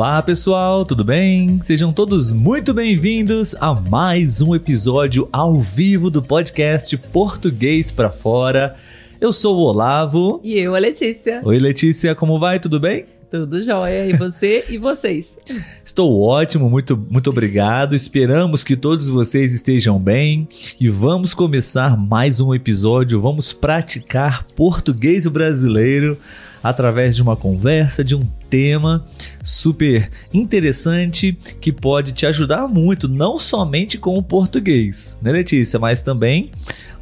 [0.00, 1.60] Olá pessoal, tudo bem?
[1.60, 8.76] Sejam todos muito bem-vindos a mais um episódio ao vivo do podcast Português para Fora.
[9.20, 10.40] Eu sou o Olavo.
[10.42, 11.42] E eu, a Letícia.
[11.44, 12.58] Oi Letícia, como vai?
[12.58, 13.04] Tudo bem?
[13.30, 14.06] Tudo jóia.
[14.06, 15.36] E você e vocês?
[15.84, 17.94] Estou ótimo, muito, muito obrigado.
[17.94, 20.48] Esperamos que todos vocês estejam bem
[20.80, 23.20] e vamos começar mais um episódio.
[23.20, 26.16] Vamos praticar português brasileiro
[26.62, 29.04] através de uma conversa, de um tema
[29.42, 36.02] super interessante que pode te ajudar muito, não somente com o português, né, Letícia, mas
[36.02, 36.50] também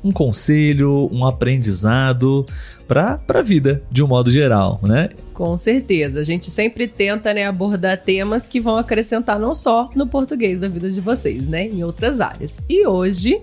[0.03, 2.47] um conselho, um aprendizado
[2.87, 5.11] para a vida, de um modo geral, né?
[5.35, 6.21] Com certeza.
[6.21, 10.69] A gente sempre tenta né, abordar temas que vão acrescentar não só no português da
[10.69, 11.67] vida de vocês, né?
[11.67, 12.61] Em outras áreas.
[12.69, 13.43] E hoje,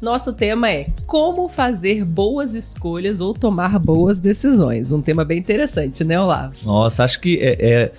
[0.00, 4.92] nosso tema é como fazer boas escolhas ou tomar boas decisões.
[4.92, 6.54] Um tema bem interessante, né, Olavo?
[6.64, 7.92] Nossa, acho que é, é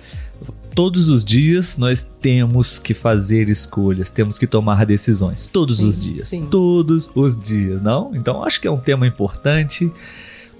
[0.74, 5.46] todos os dias nós temos que fazer escolhas, temos que tomar decisões.
[5.46, 6.28] Todos sim, os dias.
[6.28, 6.46] Sim.
[6.46, 8.14] Todos os dias, não?
[8.14, 9.90] Então acho que é um tema importante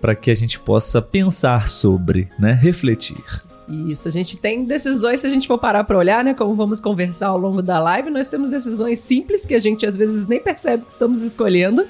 [0.00, 2.52] para que a gente possa pensar sobre, né?
[2.52, 3.42] Refletir.
[3.68, 6.80] Isso, a gente tem decisões, se a gente for parar para olhar, né, como vamos
[6.80, 10.40] conversar ao longo da live, nós temos decisões simples que a gente às vezes nem
[10.40, 11.84] percebe que estamos escolhendo,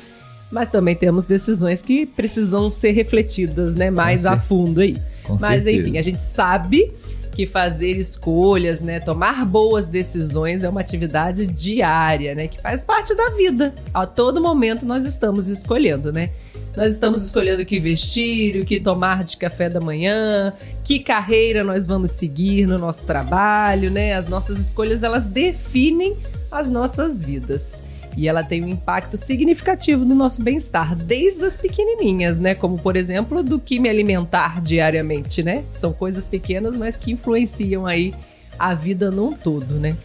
[0.51, 5.01] mas também temos decisões que precisam ser refletidas, né, mais a fundo aí.
[5.25, 5.89] Com mas certeza.
[5.89, 6.93] enfim, a gente sabe
[7.35, 13.15] que fazer escolhas, né, tomar boas decisões é uma atividade diária, né, que faz parte
[13.15, 13.75] da vida.
[13.95, 16.31] A todo momento nós estamos escolhendo, né?
[16.75, 21.63] Nós estamos escolhendo o que vestir, o que tomar de café da manhã, que carreira
[21.63, 24.15] nós vamos seguir no nosso trabalho, né?
[24.15, 26.17] As nossas escolhas elas definem
[26.51, 27.83] as nossas vidas.
[28.17, 32.55] E ela tem um impacto significativo no nosso bem-estar, desde as pequenininhas, né?
[32.55, 35.65] Como, por exemplo, do que me alimentar diariamente, né?
[35.71, 38.15] São coisas pequenas, mas que influenciam aí
[38.59, 39.97] a vida num todo, né?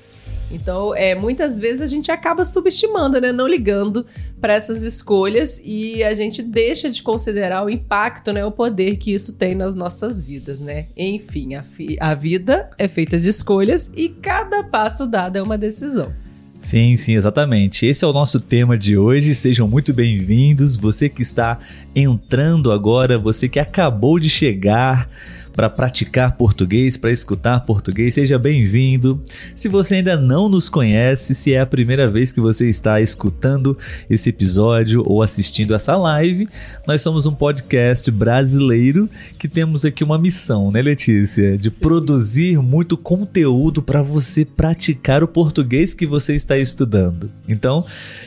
[0.52, 3.31] Então, é, muitas vezes a gente acaba subestimando, né?
[3.31, 4.06] Não ligando
[4.40, 8.46] para essas escolhas e a gente deixa de considerar o impacto, né?
[8.46, 10.88] O poder que isso tem nas nossas vidas, né?
[10.96, 11.63] Enfim, a,
[12.00, 16.13] a vida é feita de escolhas e cada passo dado é uma decisão.
[16.59, 17.85] Sim, sim, exatamente.
[17.85, 19.35] Esse é o nosso tema de hoje.
[19.35, 20.75] Sejam muito bem-vindos.
[20.75, 21.59] Você que está
[21.96, 25.08] entrando agora, você que acabou de chegar,
[25.57, 29.19] para praticar português, para escutar português, seja bem-vindo.
[29.56, 33.75] Se você ainda não nos conhece, se é a primeira vez que você está escutando
[34.07, 36.47] esse episódio ou assistindo essa live,
[36.85, 39.09] nós somos um podcast brasileiro
[39.40, 41.57] que temos aqui uma missão, né, Letícia?
[41.57, 47.31] De produzir muito conteúdo para você praticar o português que você está estudando.
[47.50, 47.84] Então,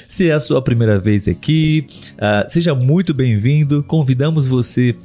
[0.08, 3.84] se é a sua primeira vez aqui, uh, seja muito bem-vindo.
[3.84, 4.96] Convidamos você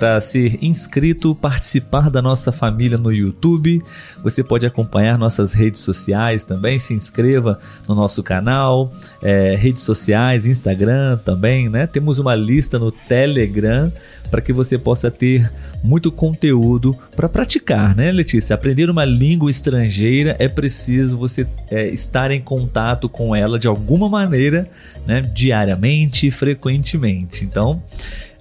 [0.00, 3.82] para ser inscrito, participar da nossa família no YouTube.
[4.22, 6.80] Você pode acompanhar nossas redes sociais também.
[6.80, 8.90] Se inscreva no nosso canal,
[9.22, 11.86] é, redes sociais, Instagram também, né?
[11.86, 13.92] Temos uma lista no Telegram
[14.30, 15.52] para que você possa ter
[15.82, 18.54] muito conteúdo para praticar, né, Letícia?
[18.54, 24.08] Aprender uma língua estrangeira é preciso você é, estar em contato com ela de alguma
[24.08, 24.66] maneira,
[25.06, 27.44] né, diariamente, frequentemente.
[27.44, 27.82] Então,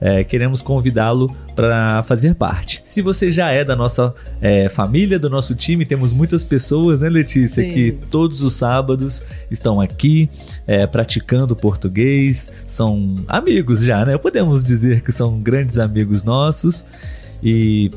[0.01, 2.81] é, queremos convidá-lo para fazer parte.
[2.85, 7.09] Se você já é da nossa é, família, do nosso time, temos muitas pessoas, né,
[7.09, 7.71] Letícia, Sim.
[7.73, 9.21] que todos os sábados
[9.51, 10.29] estão aqui
[10.65, 14.17] é, praticando português, são amigos já, né?
[14.17, 16.85] Podemos dizer que são grandes amigos nossos
[17.43, 17.91] e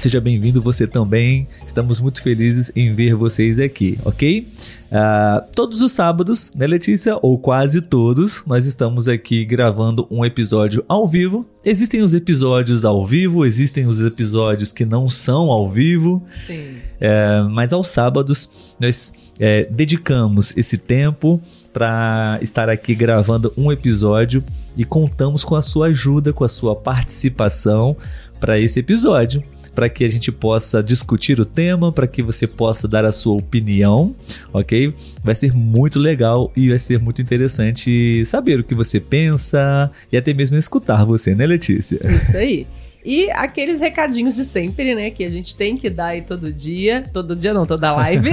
[0.00, 1.46] Seja bem-vindo você também.
[1.66, 4.48] Estamos muito felizes em ver vocês aqui, ok?
[4.90, 7.18] Uh, todos os sábados, né, Letícia?
[7.20, 11.44] Ou quase todos, nós estamos aqui gravando um episódio ao vivo.
[11.62, 16.26] Existem os episódios ao vivo, existem os episódios que não são ao vivo.
[16.46, 16.76] Sim.
[16.98, 21.38] É, mas aos sábados nós é, dedicamos esse tempo
[21.74, 24.42] para estar aqui gravando um episódio
[24.74, 27.94] e contamos com a sua ajuda, com a sua participação
[28.40, 29.44] para esse episódio
[29.74, 33.34] para que a gente possa discutir o tema, para que você possa dar a sua
[33.34, 34.14] opinião,
[34.52, 34.92] ok?
[35.22, 40.16] Vai ser muito legal e vai ser muito interessante saber o que você pensa e
[40.16, 42.00] até mesmo escutar você, né, Letícia?
[42.08, 42.66] Isso aí.
[43.04, 45.10] E aqueles recadinhos de sempre, né?
[45.10, 47.04] Que a gente tem que dar aí todo dia.
[47.12, 48.30] Todo dia não, toda live.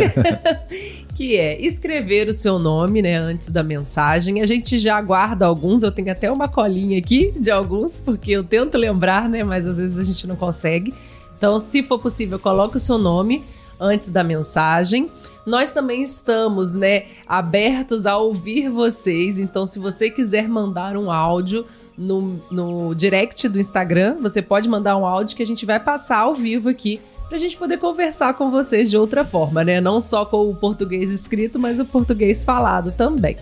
[1.15, 3.15] que é escrever o seu nome, né?
[3.15, 4.41] Antes da mensagem.
[4.41, 5.83] A gente já guarda alguns.
[5.83, 9.43] Eu tenho até uma colinha aqui de alguns, porque eu tento lembrar, né?
[9.43, 10.93] Mas às vezes a gente não consegue.
[11.37, 13.43] Então, se for possível, coloque o seu nome
[13.79, 15.09] antes da mensagem.
[15.45, 19.39] Nós também estamos, né, abertos a ouvir vocês.
[19.39, 21.65] Então, se você quiser mandar um áudio
[21.97, 26.19] no, no direct do Instagram, você pode mandar um áudio que a gente vai passar
[26.19, 26.99] ao vivo aqui
[27.29, 29.79] pra gente poder conversar com vocês de outra forma, né?
[29.81, 33.37] Não só com o português escrito, mas o português falado também.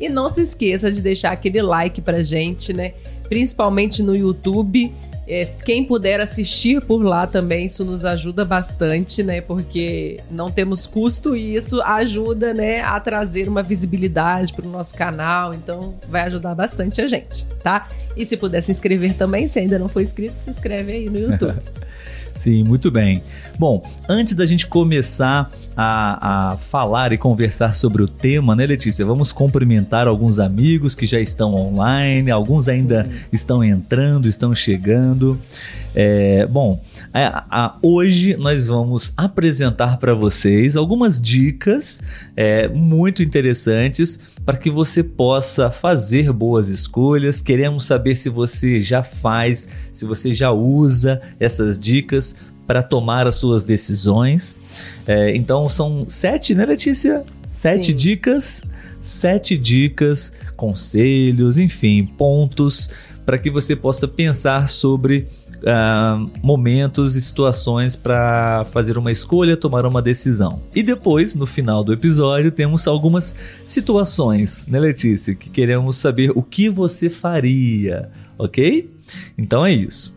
[0.00, 2.94] E não se esqueça de deixar aquele like pra gente, né?
[3.28, 4.92] Principalmente no YouTube.
[5.64, 9.40] Quem puder assistir por lá também, isso nos ajuda bastante, né?
[9.40, 14.94] Porque não temos custo e isso ajuda, né, a trazer uma visibilidade para o nosso
[14.94, 15.52] canal.
[15.52, 17.88] Então, vai ajudar bastante a gente, tá?
[18.16, 21.18] E se puder se inscrever também, se ainda não for inscrito, se inscreve aí no
[21.18, 21.60] YouTube.
[22.38, 23.20] Sim, muito bem.
[23.58, 29.04] Bom, antes da gente começar a, a, falar e conversar sobre o tema, né, Letícia?
[29.04, 33.10] Vamos cumprimentar alguns amigos que já estão online, alguns ainda Sim.
[33.32, 35.36] estão entrando, estão chegando.
[35.96, 36.80] É, bom,
[37.12, 42.00] a, a, hoje nós vamos apresentar para vocês algumas dicas
[42.36, 47.38] é, muito interessantes para que você possa fazer boas escolhas.
[47.38, 52.34] Queremos saber se você já faz, se você já usa essas dicas
[52.66, 54.56] para tomar as suas decisões.
[55.06, 57.20] É, então são sete, né, Letícia?
[57.50, 57.96] Sete Sim.
[57.96, 58.62] dicas,
[59.02, 62.88] sete dicas, conselhos, enfim, pontos
[63.26, 65.28] para que você possa pensar sobre
[65.62, 70.60] uh, momentos e situações para fazer uma escolha, tomar uma decisão.
[70.74, 73.34] E depois, no final do episódio, temos algumas
[73.64, 78.08] situações, né, Letícia, que queremos saber o que você faria,
[78.38, 78.90] ok?
[79.36, 80.16] Então é isso.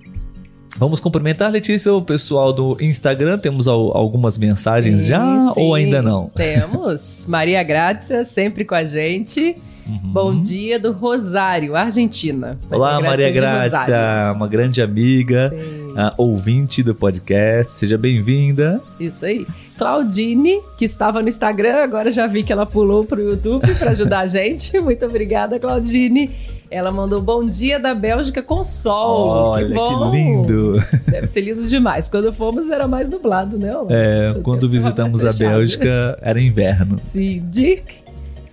[0.78, 3.38] Vamos cumprimentar, Letícia, o pessoal do Instagram.
[3.38, 6.30] Temos algumas mensagens sim, já sim, ou ainda não?
[6.30, 7.26] Temos.
[7.28, 9.58] Maria Grácia, sempre com a gente.
[9.86, 10.12] Uhum.
[10.12, 12.57] Bom dia do Rosário, Argentina.
[12.69, 17.74] Olá, Maria Grácia, uma grande amiga, uh, ouvinte do podcast.
[17.74, 18.81] Seja bem-vinda.
[19.00, 19.45] Isso aí.
[19.78, 23.92] Claudine, que estava no Instagram, agora já vi que ela pulou para o YouTube para
[23.92, 24.80] ajudar a gente.
[24.80, 26.30] Muito obrigada, Claudine.
[26.69, 29.28] Ela mandou bom dia da Bélgica com sol.
[29.28, 30.10] Olha que, bom.
[30.10, 30.83] que lindo.
[31.07, 32.07] Deve ser lindo demais.
[32.07, 33.72] Quando fomos era mais nublado, né?
[33.89, 36.98] É, quando visitamos a Bélgica era inverno.
[37.12, 38.11] Sim, Dirk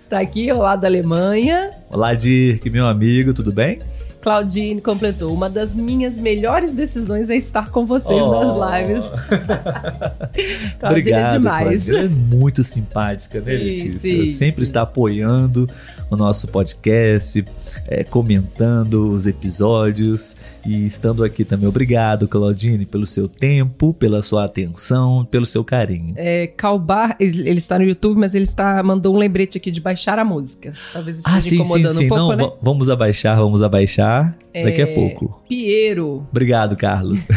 [0.09, 1.69] está aqui lado da Alemanha.
[1.87, 3.77] Olá, Dirk, meu amigo, tudo bem?
[4.21, 5.33] Claudine completou.
[5.33, 8.31] Uma das minhas melhores decisões é estar com vocês oh.
[8.31, 9.07] nas lives.
[10.79, 11.89] Claudine é Obrigado, é demais.
[11.89, 13.99] Ela é muito simpática, né, sim, Letícia?
[13.99, 14.69] Sim, Sempre sim.
[14.69, 15.67] está apoiando
[16.09, 17.45] o nosso podcast,
[17.87, 20.35] é, comentando os episódios
[20.65, 21.67] e estando aqui também.
[21.67, 26.13] Obrigado, Claudine, pelo seu tempo, pela sua atenção, pelo seu carinho.
[26.17, 30.17] É, Calbar, ele está no YouTube, mas ele está mandou um lembrete aqui de baixar
[30.17, 30.73] a música.
[30.91, 32.05] Talvez esteja ah, sim, incomodando sim, sim.
[32.05, 32.51] um pouco, Não, né?
[32.61, 34.08] Vamos abaixar, vamos abaixar
[34.53, 35.41] é, daqui a pouco.
[35.47, 36.25] Piero.
[36.29, 37.21] Obrigado, Carlos.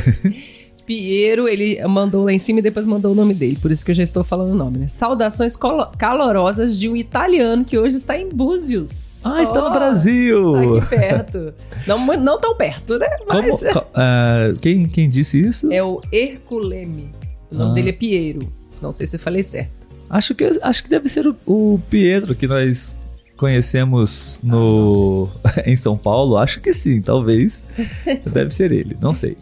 [0.85, 3.93] Piero, ele mandou lá em cima e depois mandou o nome dele, por isso que
[3.93, 4.89] eu já estou falando o nome, né?
[4.89, 5.57] Saudações
[5.97, 9.21] calorosas de um italiano que hoje está em Búzios.
[9.25, 10.75] Ah, oh, está no Brasil!
[10.75, 11.55] Está aqui perto.
[11.87, 13.09] não, não tão perto, né?
[13.29, 13.61] Mas...
[13.61, 15.73] Como, uh, quem, quem disse isso?
[15.73, 17.13] É o Herculeme.
[17.51, 17.75] O nome ah.
[17.75, 18.53] dele é Piero.
[18.81, 19.87] Não sei se eu falei certo.
[20.11, 22.97] Acho que, acho que deve ser o, o Pietro que nós
[23.43, 25.29] conhecemos no
[25.67, 26.37] em São Paulo.
[26.37, 27.65] Acho que sim, talvez.
[28.33, 29.37] deve ser ele, não sei.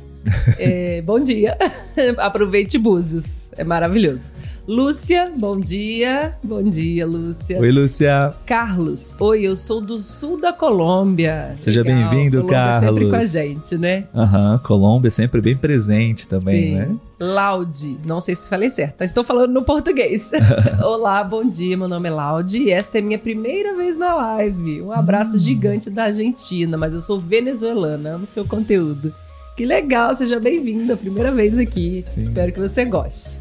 [0.59, 1.57] É, bom dia.
[2.19, 3.51] Aproveite Búzios.
[3.57, 4.33] É maravilhoso.
[4.67, 6.35] Lúcia, bom dia.
[6.43, 7.59] Bom dia, Lúcia.
[7.59, 8.33] Oi, Lúcia.
[8.47, 11.57] Carlos, oi, eu sou do sul da Colômbia.
[11.63, 12.89] Seja bem-vindo, Carlos.
[12.89, 14.05] sempre com a gente, né?
[14.15, 16.75] Aham, uhum, Colômbia sempre bem presente também, Sim.
[16.75, 16.97] né?
[17.19, 20.31] Laude, não sei se falei certo, estou falando no português.
[20.83, 24.81] Olá, bom dia, meu nome é Laude e esta é minha primeira vez na live.
[24.81, 25.39] Um abraço hum.
[25.39, 29.13] gigante da Argentina, mas eu sou venezuelana, amo seu conteúdo.
[29.61, 32.03] Que legal, seja bem-vinda, primeira vez aqui.
[32.07, 32.23] Sim.
[32.23, 33.39] Espero que você goste.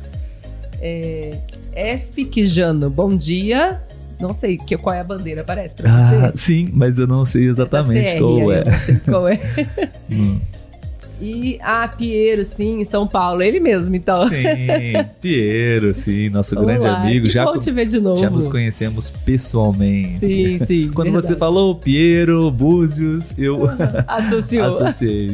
[0.82, 1.40] É,
[1.74, 2.26] F.
[2.26, 3.80] Quijano, bom dia.
[4.20, 7.48] Não sei que, qual é a bandeira, parece pra ah, Sim, mas eu não sei
[7.48, 8.66] exatamente é qual, é.
[8.66, 9.40] não sei qual é.
[10.12, 10.42] hum.
[11.22, 14.30] E, ah, Piero, sim, em São Paulo, ele mesmo, então.
[14.30, 14.36] Sim,
[15.20, 17.26] Piero, sim, nosso Olá, grande amigo.
[17.28, 18.18] Que já bom te ver de novo.
[18.22, 20.20] Já nos conhecemos pessoalmente.
[20.28, 20.92] Sim, sim.
[20.94, 21.28] Quando verdade.
[21.28, 23.60] você falou Piero, Búzios, eu
[24.08, 24.78] Associou.
[24.78, 25.32] associei.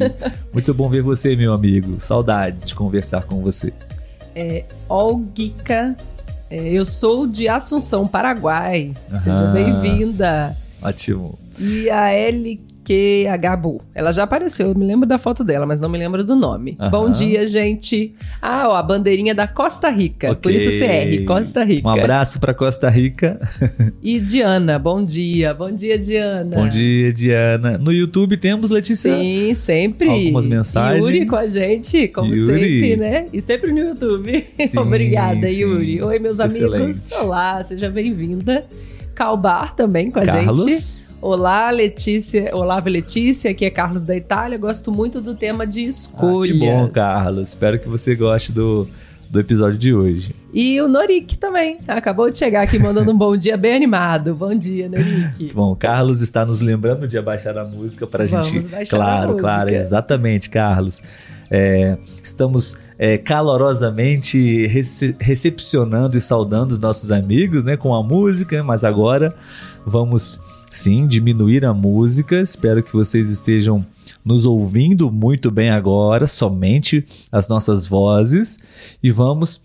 [0.51, 1.97] Muito bom ver você, meu amigo.
[2.01, 3.71] Saudade de conversar com você.
[4.35, 5.95] É, Olgica,
[6.49, 8.91] é, eu sou de Assunção, Paraguai.
[9.23, 10.57] Seja bem-vinda.
[10.81, 11.37] Ótimo.
[11.59, 12.59] E a L
[13.29, 13.81] a Gabu.
[13.93, 16.77] Ela já apareceu, eu me lembro da foto dela, mas não me lembro do nome.
[16.79, 16.89] Uhum.
[16.89, 18.13] Bom dia, gente.
[18.41, 20.31] Ah, ó, a bandeirinha da Costa Rica.
[20.31, 20.41] Okay.
[20.41, 21.87] Por isso CR, Costa Rica.
[21.87, 23.39] Um abraço para Costa Rica.
[24.01, 25.53] e Diana, bom dia.
[25.53, 26.55] Bom dia, Diana.
[26.57, 27.71] Bom dia, Diana.
[27.79, 29.15] No YouTube temos Letícia.
[29.17, 30.09] Sim, sempre.
[30.09, 31.03] Algumas mensagens.
[31.03, 32.81] Yuri com a gente, como Yuri.
[32.81, 33.25] sempre, né?
[33.31, 34.45] E sempre no YouTube.
[34.67, 35.61] Sim, Obrigada, sim.
[35.61, 36.01] Yuri.
[36.01, 36.75] Oi, meus Excelente.
[36.83, 37.11] amigos.
[37.13, 38.65] Olá, seja bem-vinda.
[39.13, 40.61] Calbar também com a Carlos.
[40.65, 41.04] gente.
[41.27, 42.51] Olá, Letícia.
[42.55, 43.49] Olá, Letícia.
[43.49, 44.59] Aqui é Carlos da Itália.
[44.59, 46.55] Gosto muito do tema de escolhas.
[46.55, 47.49] Ah, que bom, Carlos.
[47.49, 48.87] Espero que você goste do,
[49.27, 50.35] do episódio de hoje.
[50.53, 51.79] E o Norik também.
[51.87, 54.35] Acabou de chegar aqui mandando um bom dia bem animado.
[54.35, 55.51] Bom dia, Norik.
[55.51, 58.67] Bom, o Carlos está nos lembrando de abaixar a música para a gente.
[58.67, 61.01] Baixar claro, a claro, exatamente, Carlos.
[61.49, 68.63] É, estamos é, calorosamente rece recepcionando e saudando os nossos amigos né, com a música,
[68.63, 69.33] mas agora
[69.85, 70.39] vamos
[70.77, 72.41] sim diminuir a música.
[72.41, 73.85] Espero que vocês estejam
[74.23, 78.57] nos ouvindo muito bem agora, somente as nossas vozes,
[79.01, 79.61] e vamos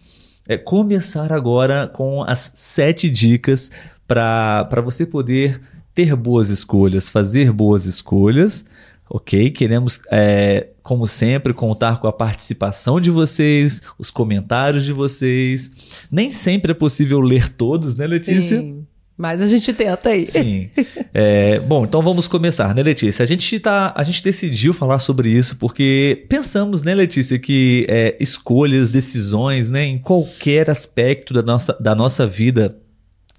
[0.49, 3.71] é, começar agora com as sete dicas
[4.07, 5.61] para você poder
[5.95, 8.65] ter boas escolhas, fazer boas escolhas
[9.11, 9.51] ok?
[9.51, 15.71] Queremos, é, como sempre, contar com a participação de vocês, os comentários de vocês.
[16.11, 18.61] Nem sempre é possível ler todos, né, Letícia?
[18.61, 18.80] Sim.
[19.21, 20.27] Mas a gente tenta aí.
[20.27, 20.71] Sim.
[21.13, 23.23] É, bom, então vamos começar, né, Letícia?
[23.23, 28.17] A gente, tá, a gente decidiu falar sobre isso porque pensamos, né, Letícia, que é,
[28.19, 32.79] escolhas, decisões, né, em qualquer aspecto da nossa, da nossa vida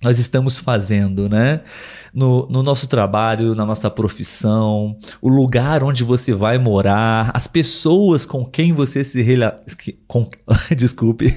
[0.03, 1.61] nós estamos fazendo, né?
[2.13, 8.25] No, no, nosso trabalho, na nossa profissão, o lugar onde você vai morar, as pessoas
[8.25, 9.55] com quem você se rela...
[10.07, 10.27] com...
[10.75, 11.31] desculpe,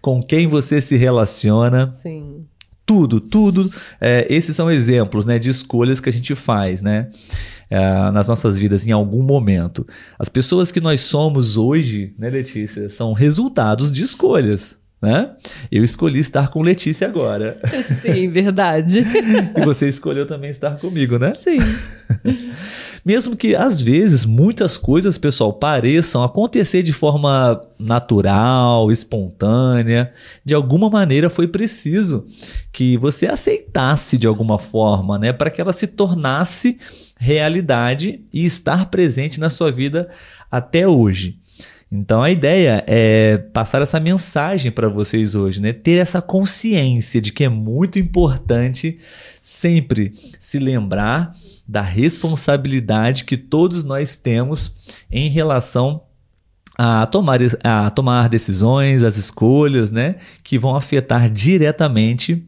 [0.00, 1.92] com quem você se relaciona.
[1.92, 2.46] Sim.
[2.86, 3.70] Tudo, tudo.
[4.00, 7.08] É, esses são exemplos, né, de escolhas que a gente faz, né,
[7.70, 9.86] é, nas nossas vidas em algum momento.
[10.18, 15.30] As pessoas que nós somos hoje, né, Letícia, são resultados de escolhas né?
[15.70, 17.60] Eu escolhi estar com Letícia agora.
[18.00, 19.04] Sim, verdade.
[19.54, 21.34] e você escolheu também estar comigo, né?
[21.34, 21.58] Sim.
[23.04, 30.88] Mesmo que às vezes muitas coisas, pessoal, pareçam acontecer de forma natural, espontânea, de alguma
[30.88, 32.26] maneira foi preciso
[32.72, 36.78] que você aceitasse de alguma forma, né, para que ela se tornasse
[37.18, 40.08] realidade e estar presente na sua vida
[40.50, 41.38] até hoje.
[41.96, 45.72] Então a ideia é passar essa mensagem para vocês hoje, né?
[45.72, 48.98] Ter essa consciência de que é muito importante
[49.40, 51.32] sempre se lembrar
[51.68, 56.02] da responsabilidade que todos nós temos em relação
[56.76, 62.44] a tomar, a tomar decisões, as escolhas, né, que vão afetar diretamente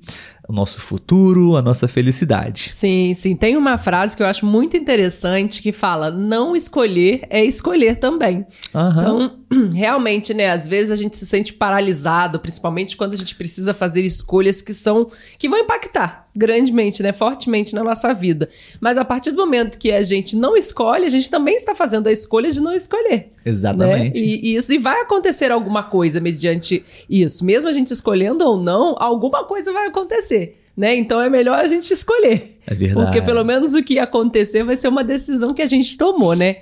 [0.49, 2.71] o nosso futuro, a nossa felicidade.
[2.73, 3.35] Sim, sim.
[3.35, 8.47] Tem uma frase que eu acho muito interessante que fala: não escolher é escolher também.
[8.75, 9.01] Aham.
[9.01, 9.31] Então,
[9.73, 14.05] realmente, né, às vezes a gente se sente paralisado, principalmente quando a gente precisa fazer
[14.05, 18.49] escolhas que são que vão impactar grandemente, né, fortemente na nossa vida.
[18.81, 22.09] Mas a partir do momento que a gente não escolhe, a gente também está fazendo
[22.09, 23.29] a escolha de não escolher.
[23.45, 24.21] Exatamente.
[24.21, 24.27] Né?
[24.27, 28.61] E, e isso e vai acontecer alguma coisa mediante isso, mesmo a gente escolhendo ou
[28.61, 30.61] não, alguma coisa vai acontecer.
[30.77, 30.95] Né?
[30.95, 32.59] Então é melhor a gente escolher.
[32.67, 33.07] É verdade.
[33.07, 36.57] Porque pelo menos o que acontecer vai ser uma decisão que a gente tomou, né?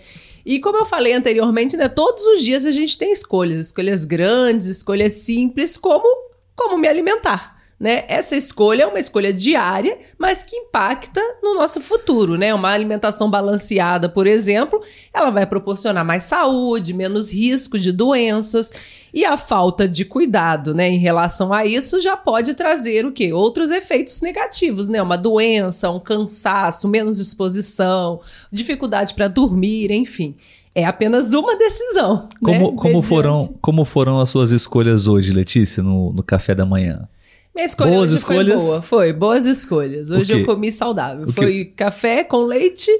[0.44, 4.66] E como eu falei anteriormente, né, todos os dias a gente tem escolhas, escolhas grandes,
[4.66, 6.24] escolhas simples, como
[6.56, 8.04] como me alimentar né?
[8.08, 12.54] Essa escolha é uma escolha diária, mas que impacta no nosso futuro, né?
[12.54, 14.82] Uma alimentação balanceada, por exemplo,
[15.12, 18.72] ela vai proporcionar mais saúde, menos risco de doenças.
[19.14, 23.32] E a falta de cuidado, né, em relação a isso já pode trazer o quê?
[23.32, 25.00] Outros efeitos negativos, né?
[25.00, 30.34] Uma doença, um cansaço, menos disposição, dificuldade para dormir, enfim.
[30.74, 32.28] É apenas uma decisão.
[32.42, 32.76] Como, né?
[32.76, 37.08] como, foram, como foram as suas escolhas hoje, Letícia, no, no café da manhã?
[37.54, 38.60] Minha escolha Boas escolhas?
[38.60, 38.82] foi boa.
[38.82, 40.10] Foi, boas escolhas.
[40.10, 41.32] Hoje eu comi saudável.
[41.32, 42.90] Foi café com leite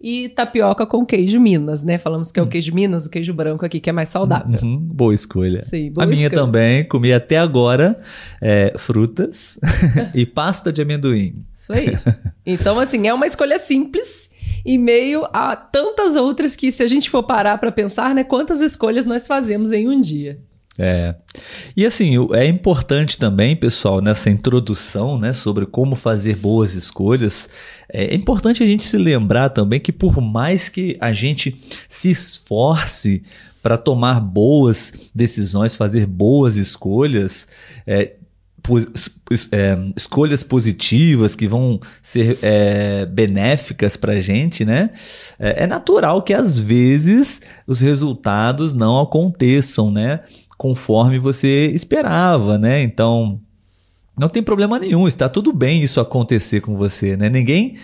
[0.00, 1.98] e tapioca com queijo Minas, né?
[1.98, 4.60] Falamos que é o queijo Minas, o queijo branco aqui, que é mais saudável.
[4.62, 5.62] Uhum, boa escolha.
[5.62, 6.42] Sim, boa a minha escolha.
[6.42, 8.00] também, comi até agora
[8.40, 9.58] é, frutas
[10.14, 11.34] e pasta de amendoim.
[11.54, 11.98] Isso aí.
[12.46, 14.30] Então, assim, é uma escolha simples
[14.64, 18.22] e meio a tantas outras que, se a gente for parar pra pensar, né?
[18.22, 20.38] Quantas escolhas nós fazemos em um dia.
[20.80, 21.14] É.
[21.76, 27.48] E assim, é importante também, pessoal, nessa introdução, né, sobre como fazer boas escolhas,
[27.88, 33.24] é importante a gente se lembrar também que por mais que a gente se esforce
[33.60, 37.48] para tomar boas decisões, fazer boas escolhas,
[37.84, 38.12] é,
[39.50, 44.90] é, escolhas positivas que vão ser é, benéficas para a gente, né?
[45.38, 50.20] É, é natural que às vezes os resultados não aconteçam, né?
[50.58, 52.82] Conforme você esperava, né?
[52.82, 53.40] Então
[54.18, 57.30] não tem problema nenhum, está tudo bem isso acontecer com você, né?
[57.30, 57.76] Ninguém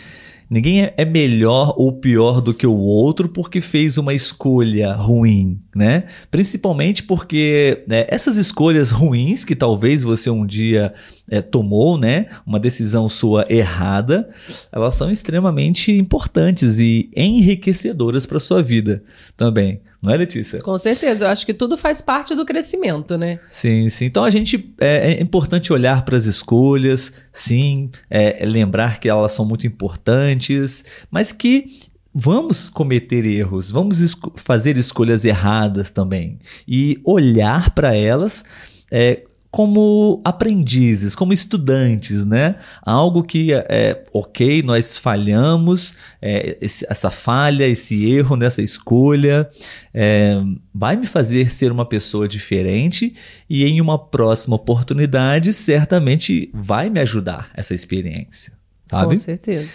[0.50, 5.58] Ninguém é- é melhor ou pior do que o outro porque fez uma escolha ruim,
[5.74, 6.04] né?
[6.30, 10.92] Principalmente porque né, essas escolhas ruins que talvez você um dia
[11.28, 14.28] é, tomou, né, uma decisão sua errada,
[14.70, 19.02] elas são extremamente importantes e enriquecedoras para sua vida
[19.36, 19.80] também.
[20.02, 20.58] Não é, Letícia?
[20.60, 23.40] Com certeza, eu acho que tudo faz parte do crescimento, né?
[23.48, 24.04] Sim, sim.
[24.04, 29.32] Então a gente é, é importante olhar para as escolhas, sim, é, lembrar que elas
[29.32, 31.80] são muito importantes, mas que
[32.14, 36.38] vamos cometer erros, vamos esco fazer escolhas erradas também
[36.68, 38.44] e olhar para elas
[38.92, 39.24] é,
[39.54, 42.56] como aprendizes, como estudantes, né?
[42.82, 49.49] Algo que é ok, nós falhamos, é, esse, essa falha, esse erro nessa escolha
[49.94, 50.42] é,
[50.75, 53.14] vai me fazer ser uma pessoa diferente
[53.49, 58.54] e em uma próxima oportunidade certamente vai me ajudar essa experiência,
[58.88, 59.10] sabe?
[59.10, 59.68] Com certeza.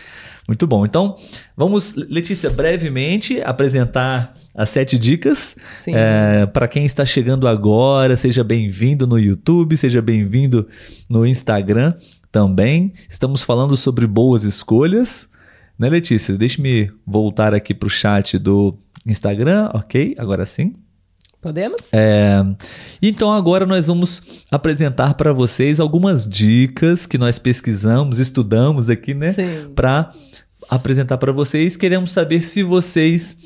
[0.48, 0.84] Muito bom.
[0.84, 1.16] Então,
[1.56, 5.56] vamos, Letícia, brevemente apresentar as sete dicas.
[5.88, 10.68] É, Para quem está chegando agora, seja bem-vindo no YouTube, seja bem-vindo
[11.08, 11.94] no Instagram
[12.32, 12.94] também.
[13.08, 15.30] Estamos falando sobre boas escolhas.
[15.78, 16.36] Né, Letícia?
[16.36, 18.76] Deixe-me voltar aqui para o chat do
[19.06, 19.70] Instagram.
[19.74, 20.74] Ok, agora sim.
[21.42, 21.94] Podemos?
[21.94, 22.44] É,
[23.02, 29.34] então agora nós vamos apresentar para vocês algumas dicas que nós pesquisamos, estudamos aqui, né?
[29.74, 30.12] Para
[30.70, 31.78] apresentar para vocês.
[31.78, 33.38] Queremos saber se vocês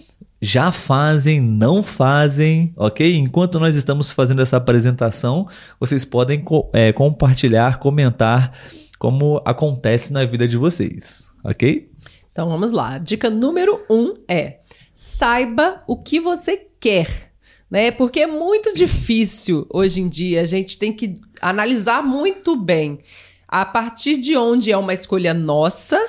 [0.42, 3.16] já fazem, não fazem, ok?
[3.16, 5.48] Enquanto nós estamos fazendo essa apresentação,
[5.80, 8.52] vocês podem é, compartilhar, comentar
[8.98, 11.90] como acontece na vida de vocês, ok?
[12.32, 12.98] Então vamos lá.
[12.98, 14.62] Dica número um é:
[14.94, 17.33] saiba o que você quer
[17.74, 17.90] né?
[17.90, 23.00] Porque é muito difícil hoje em dia, a gente tem que analisar muito bem
[23.48, 26.00] a partir de onde é uma escolha nossa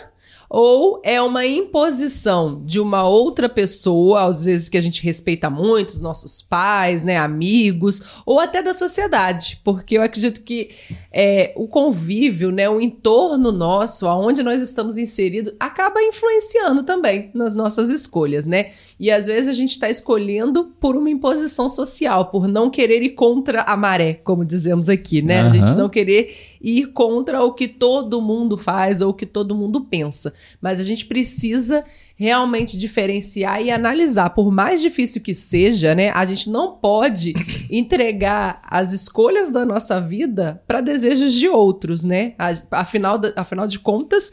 [0.56, 5.88] ou é uma imposição de uma outra pessoa, às vezes que a gente respeita muito,
[5.88, 10.70] os nossos pais, né, amigos, ou até da sociedade, porque eu acredito que
[11.12, 17.52] é, o convívio, né, o entorno nosso, aonde nós estamos inseridos, acaba influenciando também nas
[17.52, 18.70] nossas escolhas, né?
[18.98, 23.10] E às vezes a gente está escolhendo por uma imposição social, por não querer ir
[23.10, 25.40] contra a maré, como dizemos aqui, né?
[25.40, 25.46] Uhum.
[25.46, 29.54] A gente não querer ir contra o que todo mundo faz ou o que todo
[29.54, 30.32] mundo pensa.
[30.62, 31.84] Mas a gente precisa
[32.16, 34.30] realmente diferenciar e analisar.
[34.30, 36.10] Por mais difícil que seja, né?
[36.10, 37.34] A gente não pode
[37.70, 42.34] entregar as escolhas da nossa vida para desejos de outros, né?
[42.70, 44.32] Afinal, afinal de contas,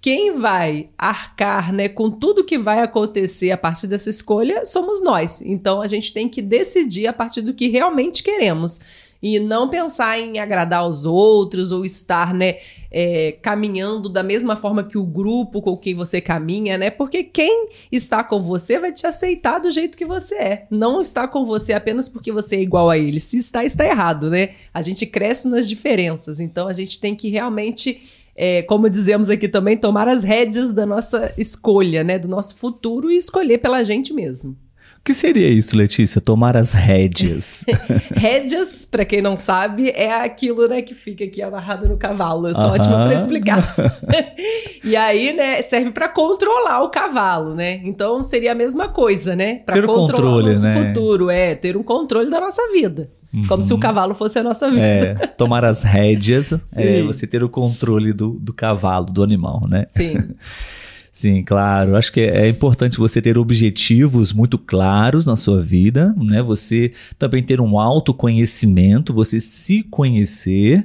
[0.00, 5.40] quem vai arcar né, com tudo que vai acontecer a partir dessa escolha somos nós.
[5.42, 8.80] Então a gente tem que decidir a partir do que realmente queremos.
[9.22, 12.56] E não pensar em agradar os outros ou estar né,
[12.90, 16.90] é, caminhando da mesma forma que o grupo com quem você caminha, né?
[16.90, 20.66] Porque quem está com você vai te aceitar do jeito que você é.
[20.68, 23.20] Não está com você apenas porque você é igual a ele.
[23.20, 24.50] Se está, está errado, né?
[24.74, 26.40] A gente cresce nas diferenças.
[26.40, 28.02] Então a gente tem que realmente
[28.34, 32.18] é, como dizemos aqui também, tomar as rédeas da nossa escolha, né?
[32.18, 34.56] Do nosso futuro e escolher pela gente mesmo.
[35.02, 36.20] O que seria isso, Letícia?
[36.20, 37.64] Tomar as rédeas.
[38.14, 42.46] rédeas, para quem não sabe, é aquilo, né, que fica aqui amarrado no cavalo.
[42.46, 42.74] Eu sou -huh.
[42.74, 43.76] ótima para explicar.
[44.84, 47.80] e aí, né, serve para controlar o cavalo, né?
[47.82, 49.56] Então seria a mesma coisa, né?
[49.66, 50.86] Para controlar controle, o né?
[50.86, 53.10] futuro, é ter um controle da nossa vida.
[53.34, 53.46] Uhum.
[53.48, 54.86] Como se o cavalo fosse a nossa vida.
[55.20, 59.84] É, tomar as rédeas é você ter o controle do, do cavalo, do animal, né?
[59.88, 60.14] Sim.
[61.22, 61.94] Sim, claro.
[61.94, 66.42] Acho que é importante você ter objetivos muito claros na sua vida, né?
[66.42, 70.84] Você também ter um autoconhecimento, você se conhecer.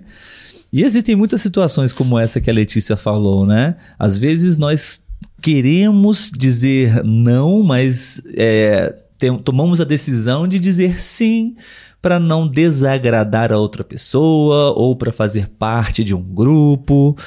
[0.72, 3.78] E existem muitas situações como essa que a Letícia falou, né?
[3.98, 5.02] Às vezes nós
[5.42, 11.56] queremos dizer não, mas é, tem, tomamos a decisão de dizer sim
[12.02, 17.18] para não desagradar a outra pessoa ou para fazer parte de um grupo.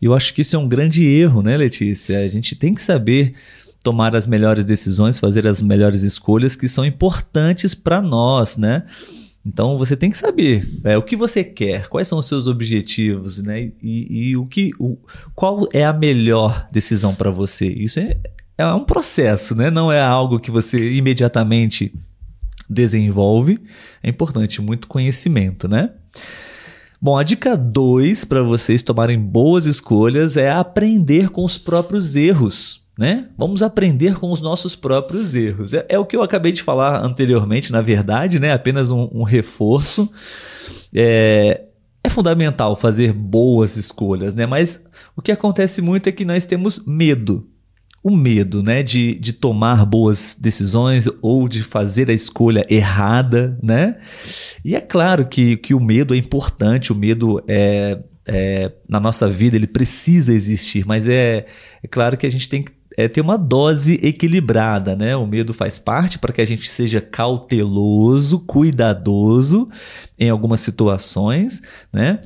[0.00, 2.20] Eu acho que isso é um grande erro, né, Letícia?
[2.22, 3.34] A gente tem que saber
[3.82, 8.84] tomar as melhores decisões, fazer as melhores escolhas que são importantes para nós, né?
[9.46, 13.42] Então você tem que saber é, o que você quer, quais são os seus objetivos,
[13.42, 13.72] né?
[13.82, 14.98] E, e o que, o,
[15.34, 17.66] qual é a melhor decisão para você.
[17.66, 18.16] Isso é,
[18.58, 19.70] é um processo, né?
[19.70, 21.94] Não é algo que você imediatamente
[22.68, 23.58] desenvolve.
[24.02, 25.90] É importante, muito conhecimento, né?
[27.00, 32.88] Bom, a dica 2 para vocês tomarem boas escolhas é aprender com os próprios erros.
[32.98, 33.28] Né?
[33.38, 35.72] Vamos aprender com os nossos próprios erros.
[35.72, 38.52] É, é o que eu acabei de falar anteriormente, na verdade, né?
[38.52, 40.10] apenas um, um reforço.
[40.92, 41.66] É,
[42.02, 44.46] é fundamental fazer boas escolhas, né?
[44.46, 47.48] mas o que acontece muito é que nós temos medo
[48.02, 53.96] o medo né, de, de tomar boas decisões ou de fazer a escolha errada, né?
[54.64, 59.28] E é claro que, que o medo é importante, o medo é, é, na nossa
[59.28, 61.46] vida, ele precisa existir, mas é,
[61.82, 65.14] é claro que a gente tem que é ter uma dose equilibrada, né?
[65.14, 69.68] O medo faz parte para que a gente seja cauteloso, cuidadoso
[70.18, 72.20] em algumas situações, né?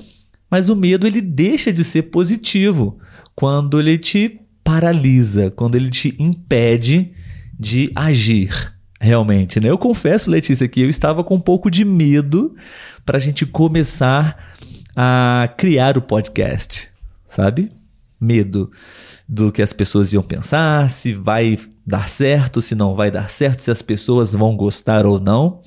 [0.50, 2.98] Mas o medo ele deixa de ser positivo
[3.34, 7.12] quando ele te paralisa, quando ele te impede
[7.58, 9.68] de agir realmente, né?
[9.68, 12.54] Eu confesso, Letícia, que eu estava com um pouco de medo
[13.04, 14.54] para a gente começar
[14.94, 16.88] a criar o podcast,
[17.28, 17.72] sabe?
[18.20, 18.70] Medo
[19.28, 23.62] do que as pessoas iam pensar, se vai dar certo, se não vai dar certo,
[23.62, 25.60] se as pessoas vão gostar ou não.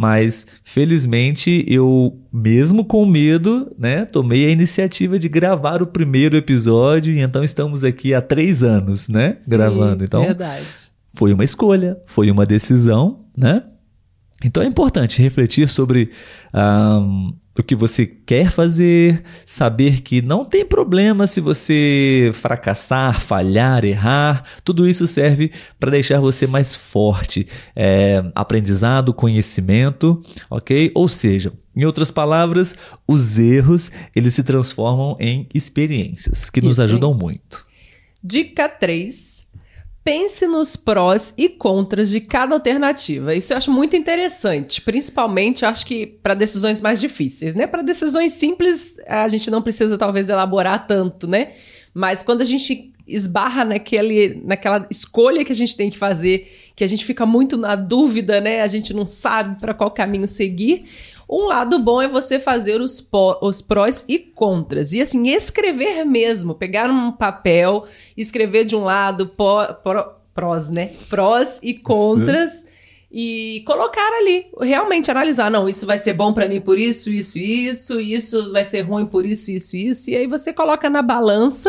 [0.00, 7.12] Mas felizmente eu, mesmo com medo, né, tomei a iniciativa de gravar o primeiro episódio
[7.12, 10.02] e então estamos aqui há três anos, né, Sim, gravando.
[10.02, 10.64] Então Verdade.
[11.12, 13.62] foi uma escolha, foi uma decisão, né?
[14.42, 16.08] Então é importante refletir sobre
[16.54, 23.84] um, o que você quer fazer, saber que não tem problema se você fracassar, falhar,
[23.84, 24.44] errar.
[24.64, 27.46] Tudo isso serve para deixar você mais forte.
[27.76, 30.90] É, aprendizado, conhecimento, ok?
[30.94, 36.82] Ou seja, em outras palavras, os erros eles se transformam em experiências que nos Isso,
[36.82, 37.64] ajudam muito.
[38.22, 39.29] Dica 3.
[40.10, 43.32] Pense nos prós e contras de cada alternativa.
[43.32, 47.64] Isso eu acho muito interessante, principalmente eu acho que para decisões mais difíceis, né?
[47.64, 51.52] Para decisões simples, a gente não precisa talvez elaborar tanto, né?
[51.94, 56.82] Mas quando a gente esbarra naquele, naquela escolha que a gente tem que fazer, que
[56.82, 58.62] a gente fica muito na dúvida, né?
[58.62, 60.86] A gente não sabe para qual caminho seguir.
[61.32, 63.06] Um lado bom é você fazer os,
[63.40, 64.92] os prós e contras.
[64.92, 66.54] E assim, escrever mesmo.
[66.56, 67.84] Pegar um papel,
[68.16, 70.90] escrever de um lado pó- pró- prós, né?
[71.08, 72.66] Prós e contras.
[73.12, 77.38] E colocar ali, realmente analisar, não, isso vai ser bom pra mim por isso, isso,
[77.40, 80.10] isso, isso vai ser ruim por isso, isso, isso.
[80.10, 81.68] E aí você coloca na balança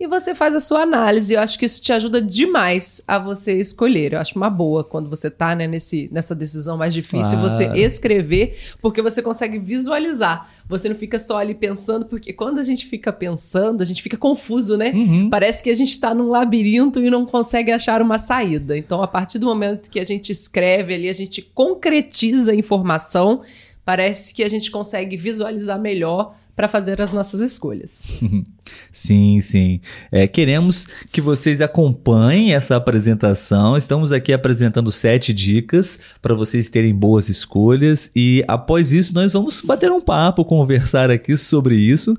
[0.00, 1.34] e você faz a sua análise.
[1.34, 4.14] Eu acho que isso te ajuda demais a você escolher.
[4.14, 7.50] Eu acho uma boa quando você tá né, nesse, nessa decisão mais difícil, Claro.
[7.50, 10.50] você escrever, porque você consegue visualizar.
[10.66, 14.16] Você não fica só ali pensando, porque quando a gente fica pensando, a gente fica
[14.16, 14.90] confuso, né?
[14.94, 15.28] Uhum.
[15.28, 18.78] Parece que a gente tá num labirinto e não consegue achar uma saída.
[18.78, 23.42] Então, a partir do momento que a gente escreve ali, a gente concretiza a informação,
[23.90, 28.20] parece que a gente consegue visualizar melhor para fazer as nossas escolhas.
[28.92, 29.80] Sim, sim.
[30.12, 33.76] É, queremos que vocês acompanhem essa apresentação.
[33.76, 39.60] Estamos aqui apresentando sete dicas para vocês terem boas escolhas e após isso nós vamos
[39.60, 42.16] bater um papo, conversar aqui sobre isso.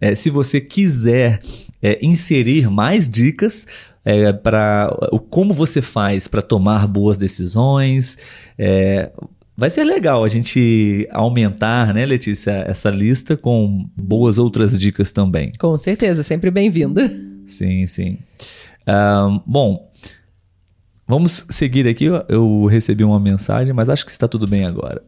[0.00, 1.40] É, se você quiser
[1.80, 3.68] é, inserir mais dicas
[4.04, 4.90] é, para
[5.30, 8.18] como você faz para tomar boas decisões,
[8.58, 9.12] é,
[9.56, 15.50] Vai ser legal a gente aumentar, né, Letícia, essa lista com boas outras dicas também.
[15.58, 17.10] Com certeza, sempre bem-vinda.
[17.46, 18.18] Sim, sim.
[18.86, 19.90] Ahn, bom,
[21.08, 22.04] vamos seguir aqui.
[22.04, 25.02] Eu- Eu recebi uma mensagem, mas acho que está tudo bem agora.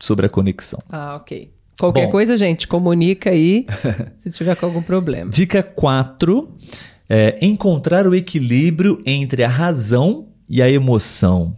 [0.00, 0.80] Sobre a conexão.
[0.90, 1.50] Ah, ok.
[1.80, 2.12] Qualquer Bom.
[2.12, 3.66] coisa, gente, comunica aí
[4.18, 5.30] se tiver com algum problema.
[5.30, 6.54] Dica 4
[7.08, 11.56] é encontrar o equilíbrio entre a razão e a emoção.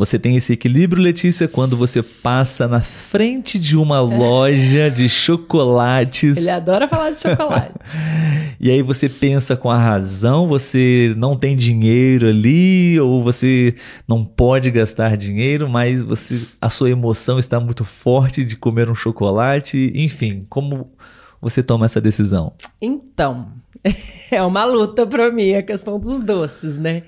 [0.00, 6.38] Você tem esse equilíbrio, Letícia, quando você passa na frente de uma loja de chocolates.
[6.38, 7.74] Ele adora falar de chocolate.
[8.62, 13.74] E aí você pensa com a razão, você não tem dinheiro ali, ou você
[14.06, 18.94] não pode gastar dinheiro, mas você, a sua emoção está muito forte de comer um
[18.94, 19.90] chocolate.
[19.94, 20.92] Enfim, como
[21.40, 22.52] você toma essa decisão?
[22.82, 23.48] Então,
[24.30, 27.04] é uma luta pra mim a questão dos doces, né?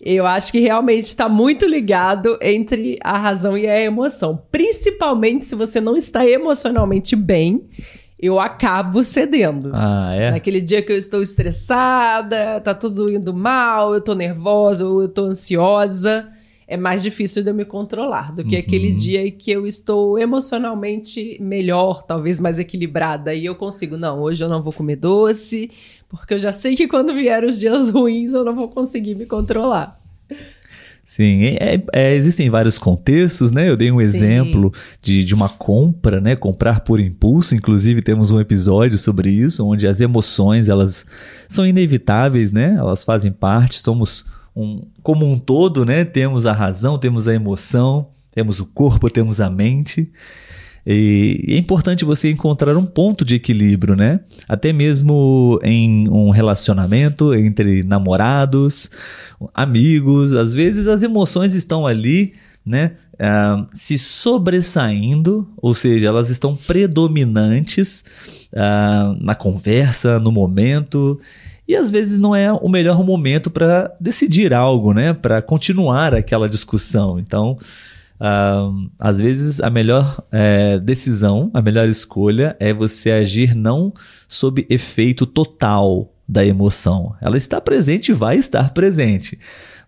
[0.00, 4.42] Eu acho que realmente está muito ligado entre a razão e a emoção.
[4.50, 7.68] Principalmente se você não está emocionalmente bem,
[8.18, 9.70] eu acabo cedendo.
[9.74, 10.30] Ah, é?
[10.30, 15.08] Naquele dia que eu estou estressada, tá tudo indo mal, eu tô nervosa ou eu
[15.08, 16.28] tô ansiosa,
[16.70, 18.60] é mais difícil de eu me controlar do que Uhum.
[18.62, 23.34] aquele dia em que eu estou emocionalmente melhor, talvez mais equilibrada.
[23.34, 25.70] E eu consigo, não, hoje eu não vou comer doce,
[26.08, 29.26] porque eu já sei que quando vier os dias ruins eu não vou conseguir me
[29.26, 30.00] controlar.
[31.04, 33.68] Sim, é- é- existem vários contextos, né?
[33.68, 34.04] Eu dei um Sim.
[34.06, 36.36] exemplo de, de uma compra, né?
[36.36, 37.52] Comprar por impulso.
[37.56, 41.04] Inclusive, temos um episódio sobre isso, onde as emoções, elas
[41.48, 42.76] são inevitáveis, né?
[42.78, 44.24] Elas fazem parte, somos
[44.60, 46.04] um, como um todo, né?
[46.04, 50.10] Temos a razão, temos a emoção, temos o corpo, temos a mente.
[50.86, 54.20] E é importante você encontrar um ponto de equilíbrio, né?
[54.48, 58.90] Até mesmo em um relacionamento entre namorados,
[59.54, 62.32] amigos, às vezes as emoções estão ali,
[62.64, 62.92] né?
[63.20, 68.02] ah, se sobressaindo, ou seja, elas estão predominantes
[68.52, 71.20] uh, na conversa, no momento.
[71.70, 75.14] E às vezes não é o melhor momento para decidir algo, né?
[75.14, 77.16] Para continuar aquela discussão.
[77.16, 77.56] Então,
[78.20, 83.92] uh, às vezes a melhor é, decisão, a melhor escolha é você agir não
[84.28, 87.14] sob efeito total da emoção.
[87.20, 89.38] Ela está presente e vai estar presente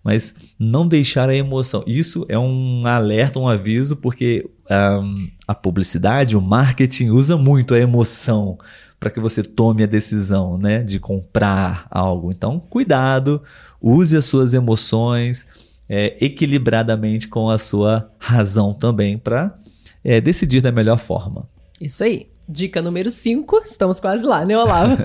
[0.05, 1.85] mas não deixar a emoção.
[1.87, 7.79] Isso é um alerta, um aviso, porque um, a publicidade, o marketing usa muito a
[7.79, 8.59] emoção
[9.03, 12.31] para que você tome a decisão né, de comprar algo.
[12.31, 13.43] Então, cuidado,
[13.81, 15.45] use as suas emoções
[15.89, 19.59] é, equilibradamente com a sua razão também para
[20.05, 21.49] é, decidir da melhor forma.
[21.81, 22.29] Isso aí.
[22.49, 24.97] Dica número 5, estamos quase lá, né, Olavo?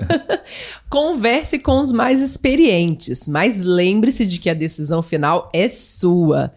[0.88, 6.52] Converse com os mais experientes, mas lembre-se de que a decisão final é sua.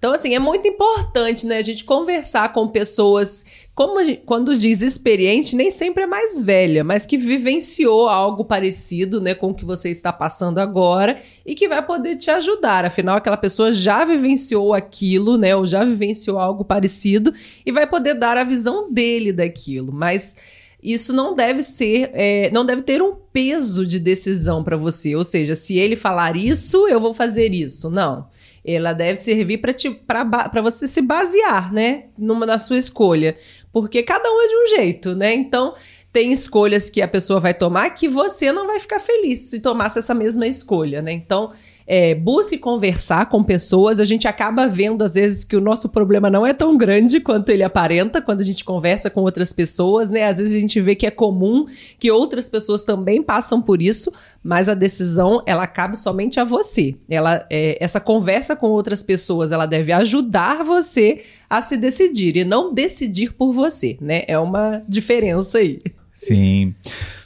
[0.00, 4.80] Então, assim, é muito importante, né, a gente conversar com pessoas, como gente, quando diz
[4.80, 9.62] experiente, nem sempre é mais velha, mas que vivenciou algo parecido, né, com o que
[9.62, 12.86] você está passando agora e que vai poder te ajudar.
[12.86, 17.34] Afinal, aquela pessoa já vivenciou aquilo, né, ou já vivenciou algo parecido
[17.66, 19.92] e vai poder dar a visão dele daquilo.
[19.92, 20.34] Mas
[20.82, 25.14] isso não deve ser, é, não deve ter um peso de decisão para você.
[25.14, 27.90] Ou seja, se ele falar isso, eu vou fazer isso.
[27.90, 28.26] Não
[28.64, 33.36] ela deve servir para você se basear, né, numa da sua escolha,
[33.72, 35.32] porque cada um é de um jeito, né?
[35.32, 35.74] Então,
[36.12, 39.98] tem escolhas que a pessoa vai tomar que você não vai ficar feliz se tomasse
[39.98, 41.12] essa mesma escolha, né?
[41.12, 41.52] Então,
[41.92, 43.98] é, busque conversar com pessoas.
[43.98, 47.50] A gente acaba vendo, às vezes, que o nosso problema não é tão grande quanto
[47.50, 50.28] ele aparenta quando a gente conversa com outras pessoas, né?
[50.28, 51.66] Às vezes a gente vê que é comum,
[51.98, 56.94] que outras pessoas também passam por isso, mas a decisão, ela cabe somente a você.
[57.08, 62.44] Ela, é, essa conversa com outras pessoas, ela deve ajudar você a se decidir e
[62.44, 64.22] não decidir por você, né?
[64.28, 65.80] É uma diferença aí.
[66.20, 66.74] Sim.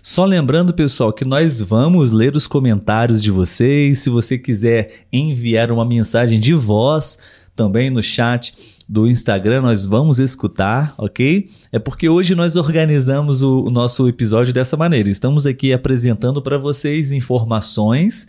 [0.00, 3.98] Só lembrando, pessoal, que nós vamos ler os comentários de vocês.
[3.98, 7.18] Se você quiser enviar uma mensagem de voz
[7.56, 8.54] também no chat
[8.88, 11.50] do Instagram, nós vamos escutar, ok?
[11.72, 15.08] É porque hoje nós organizamos o, o nosso episódio dessa maneira.
[15.08, 18.28] Estamos aqui apresentando para vocês informações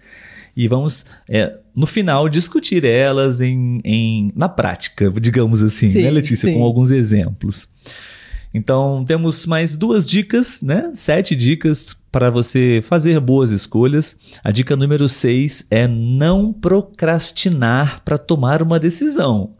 [0.58, 6.10] e vamos, é, no final, discutir elas em, em, na prática, digamos assim, sim, né,
[6.10, 6.49] Letícia?
[6.49, 6.56] Sim.
[6.56, 7.67] Com alguns exemplos.
[8.58, 10.89] Então, temos mais duas dicas, né?
[10.96, 14.18] Sete dicas para você fazer boas escolhas.
[14.41, 19.56] A dica número seis é não procrastinar para tomar uma decisão.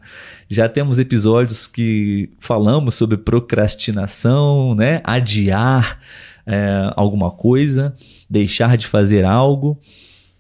[0.48, 5.02] Já temos episódios que falamos sobre procrastinação, né?
[5.04, 6.00] Adiar
[6.48, 7.94] é, alguma coisa,
[8.30, 9.78] deixar de fazer algo,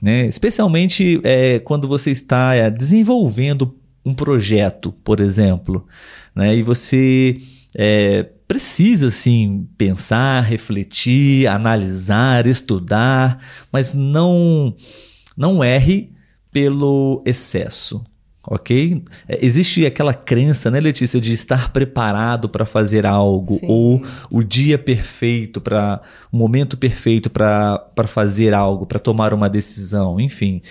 [0.02, 0.28] né?
[0.28, 5.86] Especialmente é, quando você está é, desenvolvendo um projeto, por exemplo,
[6.34, 6.56] né?
[6.56, 7.38] E você
[7.78, 13.40] é, precisa sim pensar, refletir, analisar, estudar,
[13.72, 14.76] mas não
[15.36, 16.12] não erre
[16.52, 18.04] pelo excesso.
[18.48, 19.04] Ok?
[19.28, 23.66] É, existe aquela crença, né, Letícia, de estar preparado para fazer algo, Sim.
[23.68, 26.00] ou o dia perfeito, para
[26.32, 30.62] o momento perfeito para fazer algo, para tomar uma decisão, enfim.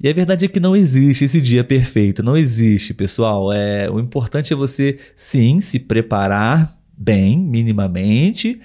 [0.00, 3.52] E a verdade é que não existe esse dia perfeito, não existe, pessoal.
[3.52, 8.60] É, o importante é você, sim, se preparar bem, minimamente,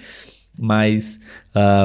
[0.58, 1.20] mas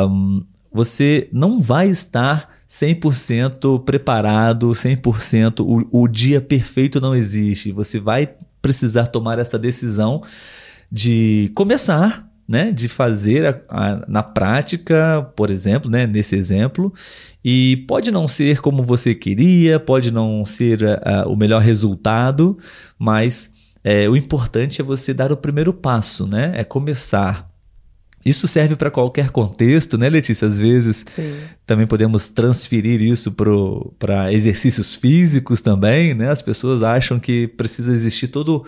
[0.09, 5.61] um, você não vai estar 100% preparado, 100%.
[5.61, 7.71] O, o dia perfeito não existe.
[7.71, 8.29] Você vai
[8.61, 10.23] precisar tomar essa decisão
[10.91, 16.91] de começar, né, de fazer a, a, na prática, por exemplo, né, nesse exemplo,
[17.45, 22.57] e pode não ser como você queria, pode não ser a, o melhor resultado,
[22.97, 26.51] mas é, o importante é você dar o primeiro passo, né?
[26.55, 27.49] É começar.
[28.25, 30.47] Isso serve para qualquer contexto, né, Letícia?
[30.47, 31.37] Às vezes Sim.
[31.65, 33.33] também podemos transferir isso
[33.97, 36.29] para exercícios físicos também, né?
[36.29, 38.65] As pessoas acham que precisa existir todo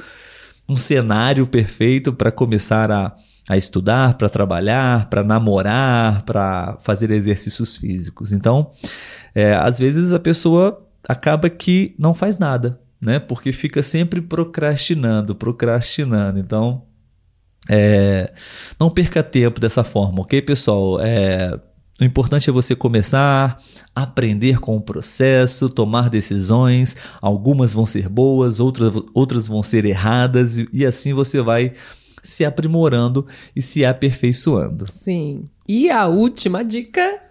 [0.69, 3.13] um cenário perfeito para começar a,
[3.49, 8.31] a estudar, para trabalhar, para namorar, para fazer exercícios físicos.
[8.31, 8.71] Então,
[9.35, 13.19] é, às vezes a pessoa acaba que não faz nada, né?
[13.19, 16.39] Porque fica sempre procrastinando, procrastinando.
[16.39, 16.83] Então,
[17.67, 18.31] é,
[18.79, 20.99] não perca tempo dessa forma, ok, pessoal?
[21.01, 21.59] É,
[21.99, 23.61] o importante é você começar,
[23.93, 26.95] aprender com o processo, tomar decisões.
[27.21, 31.73] Algumas vão ser boas, outras, outras vão ser erradas, e, e assim você vai
[32.23, 34.85] se aprimorando e se aperfeiçoando.
[34.91, 35.47] Sim.
[35.67, 37.21] E a última dica: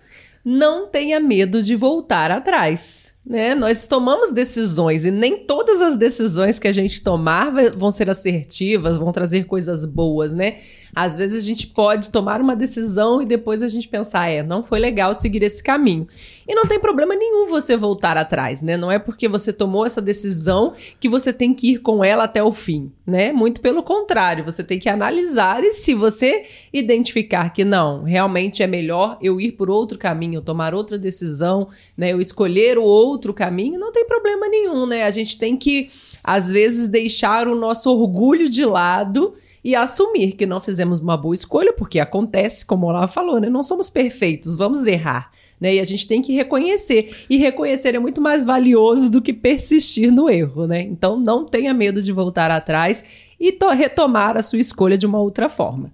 [0.45, 3.10] não tenha medo de voltar atrás.
[3.25, 3.55] Né?
[3.55, 8.97] Nós tomamos decisões e nem todas as decisões que a gente tomar vão ser assertivas,
[8.97, 10.59] vão trazer coisas boas, né?
[10.93, 14.65] Às vezes a gente pode tomar uma decisão e depois a gente pensar, é, não
[14.65, 16.07] foi legal seguir esse caminho.
[16.49, 18.77] E não tem problema nenhum você voltar atrás, né?
[18.77, 22.43] Não é porque você tomou essa decisão que você tem que ir com ela até
[22.43, 23.33] o fim, né?
[23.33, 28.67] Muito pelo contrário, você tem que analisar e se você identificar que não, realmente é
[28.67, 32.13] melhor eu ir por outro caminho, tomar outra decisão, né?
[32.13, 35.05] Eu escolher o outro caminho, não tem problema nenhum, né?
[35.05, 35.91] A gente tem que
[36.23, 41.35] às vezes deixar o nosso orgulho de lado e assumir que não fizemos uma boa
[41.35, 43.51] escolha, porque acontece, como ela falou, né?
[43.51, 45.31] Não somos perfeitos, vamos errar.
[45.61, 45.75] Né?
[45.75, 47.27] E a gente tem que reconhecer.
[47.29, 50.83] E reconhecer é muito mais valioso do que persistir no erro, né?
[50.83, 53.05] Então não tenha medo de voltar atrás
[53.39, 55.93] e retomar a sua escolha de uma outra forma.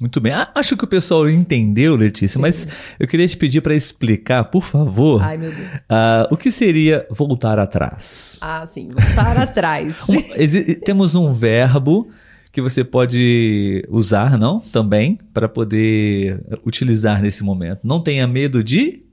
[0.00, 0.32] Muito bem.
[0.54, 2.40] Acho que o pessoal entendeu, Letícia, Sim.
[2.40, 2.66] mas
[2.98, 5.68] eu queria te pedir para explicar, por favor, Ai, meu Deus.
[5.68, 8.38] Uh, o que seria voltar atrás.
[8.42, 10.02] Ah, sim, voltar atrás.
[10.08, 12.10] Um, temos um verbo
[12.52, 14.60] que você pode usar, não?
[14.60, 17.80] Também, para poder utilizar nesse momento.
[17.82, 19.04] Não tenha medo de.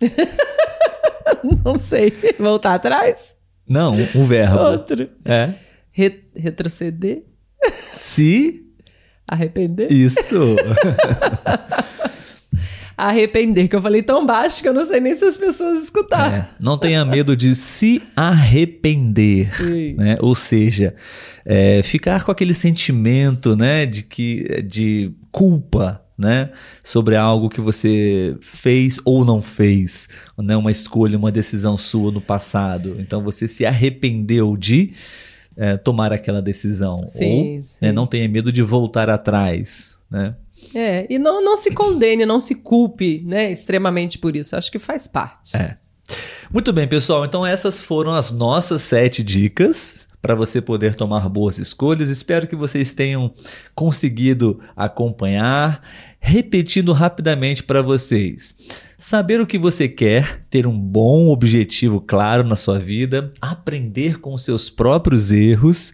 [1.64, 2.12] não sei.
[2.38, 3.34] Voltar atrás?
[3.66, 4.58] Não, um verbo.
[4.58, 5.08] Outro.
[5.24, 5.54] É.
[5.90, 7.24] Re retroceder?
[7.94, 8.67] Se.
[9.28, 9.92] Arrepender?
[9.92, 10.34] Isso.
[12.98, 16.38] arrepender, que eu falei tão baixo que eu não sei nem se as pessoas escutaram.
[16.38, 19.48] É, não tenha medo de se arrepender,
[19.96, 20.16] né?
[20.18, 20.96] Ou seja,
[21.44, 26.50] é, ficar com aquele sentimento, né, de que de culpa, né,
[26.82, 32.20] sobre algo que você fez ou não fez, né, uma escolha, uma decisão sua no
[32.20, 32.96] passado.
[32.98, 34.92] Então você se arrependeu de
[35.58, 37.78] é, tomar aquela decisão sim, ou sim.
[37.82, 40.36] Né, não tenha medo de voltar atrás, né?
[40.74, 44.56] É, e não, não se condene, não se culpe, né, extremamente por isso.
[44.56, 45.56] Acho que faz parte.
[45.56, 45.76] É.
[46.50, 47.24] Muito bem, pessoal.
[47.24, 52.08] Então essas foram as nossas sete dicas para você poder tomar boas escolhas.
[52.08, 53.32] Espero que vocês tenham
[53.74, 55.82] conseguido acompanhar.
[56.20, 58.54] Repetindo rapidamente para vocês.
[59.00, 64.36] Saber o que você quer, ter um bom objetivo claro na sua vida, aprender com
[64.36, 65.92] seus próprios erros,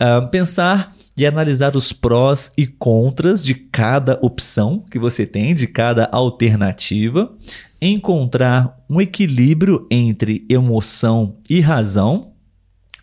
[0.00, 5.66] uh, pensar e analisar os prós e contras de cada opção que você tem, de
[5.66, 7.30] cada alternativa,
[7.78, 12.32] encontrar um equilíbrio entre emoção e razão,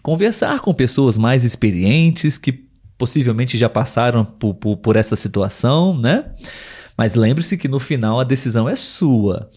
[0.01, 2.65] conversar com pessoas mais experientes que
[2.97, 6.25] possivelmente já passaram por, por, por essa situação, né?
[7.01, 9.49] Mas lembre-se que no final a decisão é sua.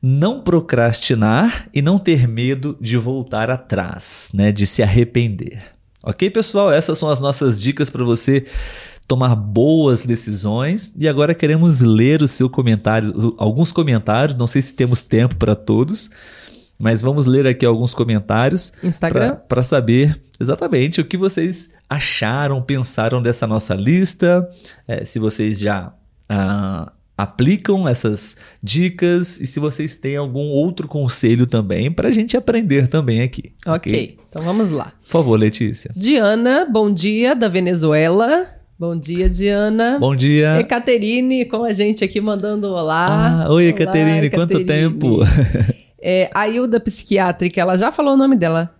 [0.00, 4.50] Não procrastinar e não ter medo de voltar atrás, né?
[4.50, 5.60] De se arrepender.
[6.02, 6.72] Ok, pessoal?
[6.72, 8.46] Essas são as nossas dicas para você
[9.06, 10.90] tomar boas decisões.
[10.96, 14.38] E agora queremos ler o seu comentário, alguns comentários.
[14.38, 16.08] Não sei se temos tempo para todos,
[16.78, 23.20] mas vamos ler aqui alguns comentários Instagram para saber exatamente o que vocês acharam, pensaram
[23.20, 24.48] dessa nossa lista.
[24.88, 25.92] É, se vocês já
[26.30, 32.36] ah, aplicam essas dicas e se vocês têm algum outro conselho também para a gente
[32.36, 33.52] aprender também aqui.
[33.66, 33.92] Okay.
[33.92, 34.92] ok, então vamos lá.
[35.02, 35.90] Por favor, Letícia.
[35.94, 38.46] Diana, bom dia, da Venezuela.
[38.78, 39.98] Bom dia, Diana.
[40.00, 40.58] Bom dia.
[40.58, 43.44] Ecaterine com a gente aqui mandando olá.
[43.44, 45.18] Ah, oi, Ecaterine, quanto tempo?
[46.02, 48.74] É, a Hilda Psiquiátrica, ela já falou o nome dela.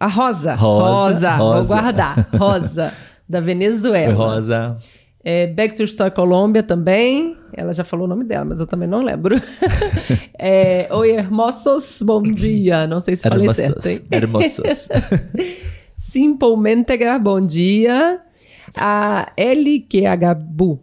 [0.00, 0.56] A Rosa.
[0.56, 1.36] Rosa.
[1.36, 1.36] Rosa.
[1.36, 1.58] Rosa.
[1.58, 2.28] Vou guardar.
[2.36, 2.92] Rosa,
[3.28, 4.12] da Venezuela.
[4.12, 4.76] Rosa.
[5.24, 7.36] É, Back to Star Colômbia também.
[7.52, 9.40] Ela já falou o nome dela, mas eu também não lembro.
[10.38, 12.86] é, Oi, hermosos, bom dia.
[12.86, 14.00] Não sei se falei hermosos, certo, hein?
[14.10, 14.88] Hermosos.
[15.96, 18.20] Simple Mentega, bom dia.
[18.76, 20.80] A LQHBU.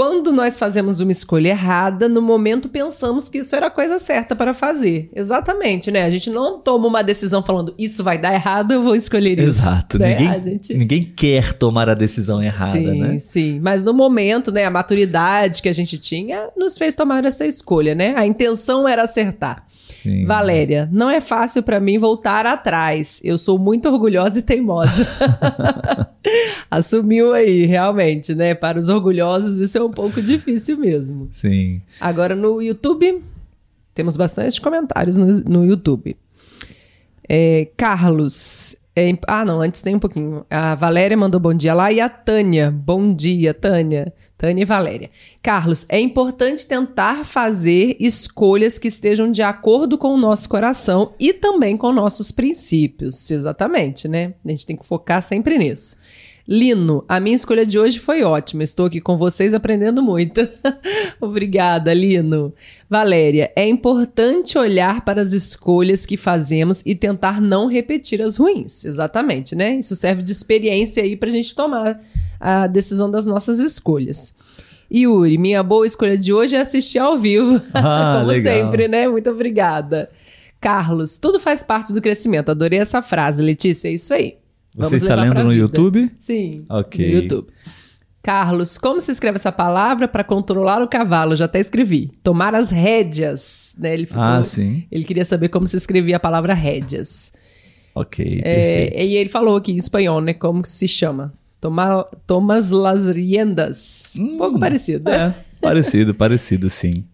[0.00, 4.34] Quando nós fazemos uma escolha errada, no momento pensamos que isso era a coisa certa
[4.34, 5.10] para fazer.
[5.14, 6.04] Exatamente, né?
[6.04, 9.60] A gente não toma uma decisão falando isso vai dar errado, eu vou escolher isso.
[9.60, 9.98] Exato.
[9.98, 10.18] Né?
[10.18, 10.74] Ninguém, gente...
[10.74, 13.18] ninguém quer tomar a decisão errada, sim, né?
[13.18, 13.60] Sim, sim.
[13.60, 17.94] Mas no momento, né, a maturidade que a gente tinha nos fez tomar essa escolha,
[17.94, 18.14] né?
[18.16, 19.66] A intenção era acertar.
[20.00, 20.24] Sim.
[20.24, 23.20] Valéria, não é fácil para mim voltar atrás.
[23.22, 25.06] Eu sou muito orgulhosa e teimosa.
[26.70, 28.54] Assumiu aí, realmente, né?
[28.54, 31.28] Para os orgulhosos, isso é um pouco difícil mesmo.
[31.32, 31.82] Sim.
[32.00, 33.22] Agora no YouTube,
[33.94, 36.16] temos bastante comentários no, no YouTube.
[37.28, 40.46] É, Carlos, é, ah, não, antes tem um pouquinho.
[40.48, 42.70] A Valéria mandou bom dia lá e a Tânia.
[42.70, 44.14] Bom dia, Tânia.
[44.40, 45.10] Tânia e Valéria.
[45.42, 51.34] Carlos, é importante tentar fazer escolhas que estejam de acordo com o nosso coração e
[51.34, 53.30] também com nossos princípios.
[53.30, 54.32] Exatamente, né?
[54.42, 55.94] A gente tem que focar sempre nisso.
[56.52, 58.64] Lino, a minha escolha de hoje foi ótima.
[58.64, 60.48] Estou aqui com vocês aprendendo muito.
[61.20, 62.52] Obrigada, Lino.
[62.88, 68.84] Valéria, é importante olhar para as escolhas que fazemos e tentar não repetir as ruins.
[68.84, 69.76] Exatamente, né?
[69.76, 72.00] Isso serve de experiência aí para a gente tomar
[72.40, 74.34] a decisão das nossas escolhas.
[74.92, 77.62] Yuri, minha boa escolha de hoje é assistir ao vivo.
[77.72, 78.52] Ah, Como legal.
[78.52, 79.06] sempre, né?
[79.06, 80.10] Muito obrigada.
[80.60, 82.50] Carlos, tudo faz parte do crescimento.
[82.50, 83.88] Adorei essa frase, Letícia.
[83.88, 84.34] É isso aí.
[84.74, 85.60] Você Vamos está lendo no vida.
[85.62, 86.10] YouTube?
[86.18, 86.64] Sim.
[86.68, 87.06] Ok.
[87.06, 87.48] No YouTube.
[88.22, 91.34] Carlos, como se escreve essa palavra para controlar o cavalo?
[91.34, 92.10] Já até escrevi.
[92.22, 93.74] Tomar as rédeas.
[93.78, 93.94] Né?
[93.94, 94.84] Ele, ficou- Ah, sim.
[94.92, 97.32] ele queria saber como se escrevia a palavra rédeas.
[97.94, 98.40] Ok.
[98.44, 100.34] É, e ele falou aqui em espanhol, né?
[100.34, 101.32] Como se chama?
[101.60, 104.14] Tomar, tomas las riendas.
[104.18, 105.08] Um pouco parecido.
[105.10, 107.04] É, parecido, parecido, sim.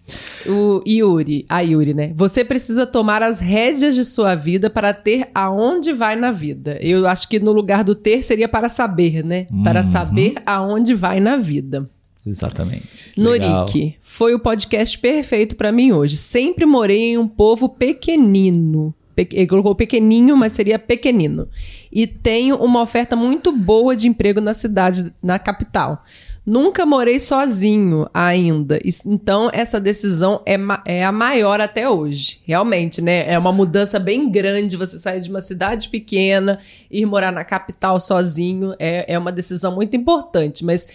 [0.46, 2.12] O Yuri, a Yuri, né?
[2.14, 6.78] Você precisa tomar as rédeas de sua vida para ter aonde vai na vida.
[6.80, 9.46] Eu acho que no lugar do ter seria para saber, né?
[9.64, 9.86] Para Uhum.
[9.90, 11.88] saber aonde vai na vida.
[12.26, 13.12] Exatamente.
[13.16, 16.16] Norik, foi o podcast perfeito para mim hoje.
[16.16, 18.92] Sempre morei em um povo pequenino.
[19.16, 21.48] Ele colocou pequeninho, mas seria pequenino.
[21.90, 26.02] E tenho uma oferta muito boa de emprego na cidade, na capital.
[26.46, 28.78] Nunca morei sozinho ainda.
[29.04, 32.38] Então, essa decisão é, é a maior até hoje.
[32.44, 33.28] Realmente, né?
[33.28, 37.44] É uma mudança bem grande você sair de uma cidade pequena e ir morar na
[37.44, 38.74] capital sozinho.
[38.78, 40.64] É, é uma decisão muito importante.
[40.64, 40.86] Mas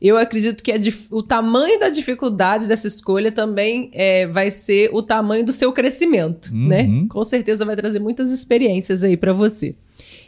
[0.00, 0.72] eu acredito que
[1.10, 6.50] o tamanho da dificuldade dessa escolha também é, vai ser o tamanho do seu crescimento,
[6.52, 6.68] Uhum.
[6.68, 7.06] né?
[7.08, 9.74] Com certeza vai trazer muitas experiências aí pra você.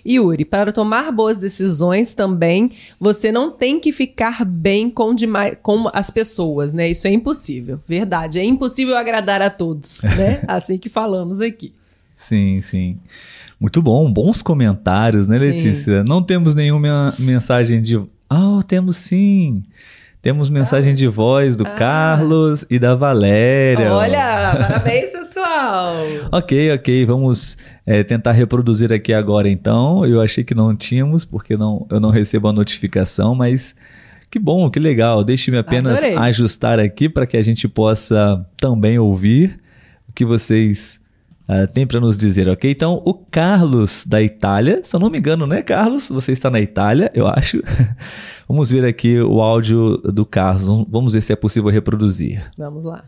[0.07, 5.89] Yuri, para tomar boas decisões também, você não tem que ficar bem com, demais, com
[5.93, 6.91] as pessoas, né?
[6.91, 7.79] Isso é impossível.
[7.87, 8.39] Verdade.
[8.39, 10.43] É impossível agradar a todos, né?
[10.49, 11.73] assim que falamos aqui.
[12.17, 12.99] Sim, sim.
[13.61, 15.45] Muito bom, bons comentários, né, Sim.
[15.47, 16.03] Letícia?
[16.05, 18.01] Não temos nenhuma mensagem de.
[18.31, 19.65] Ah, temos sim.
[20.23, 21.71] Temos mensagem de voz do Ah.
[21.71, 23.93] Carlos e da Valéria.
[23.93, 25.95] Olha, parabéns, pessoal!
[26.33, 30.05] Ok, ok, vamos é, tentar reproduzir aqui agora então.
[30.07, 33.75] Eu achei que não tínhamos, porque não, eu não recebo a notificação, mas
[34.31, 35.25] que bom, que legal.
[35.25, 36.17] Deixe-me apenas Adorei.
[36.17, 39.59] ajustar aqui para que a gente possa também ouvir
[40.09, 41.01] o que vocês
[41.53, 42.71] ah, têm para nos dizer, ok?
[42.71, 46.09] Então, o Carlos da Itália, se eu não me engano, né, Carlos?
[46.09, 47.61] Você está na Itália, eu acho.
[48.47, 50.87] Vamos ver aqui o áudio do Carlos.
[50.89, 52.49] Vamos ver se é possível reproduzir.
[52.57, 53.05] Vamos lá.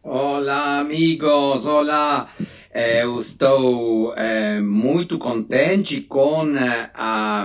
[0.00, 2.28] Olá, amigos, olá.
[2.72, 7.44] Eu estou eh, muito contente com eh, a,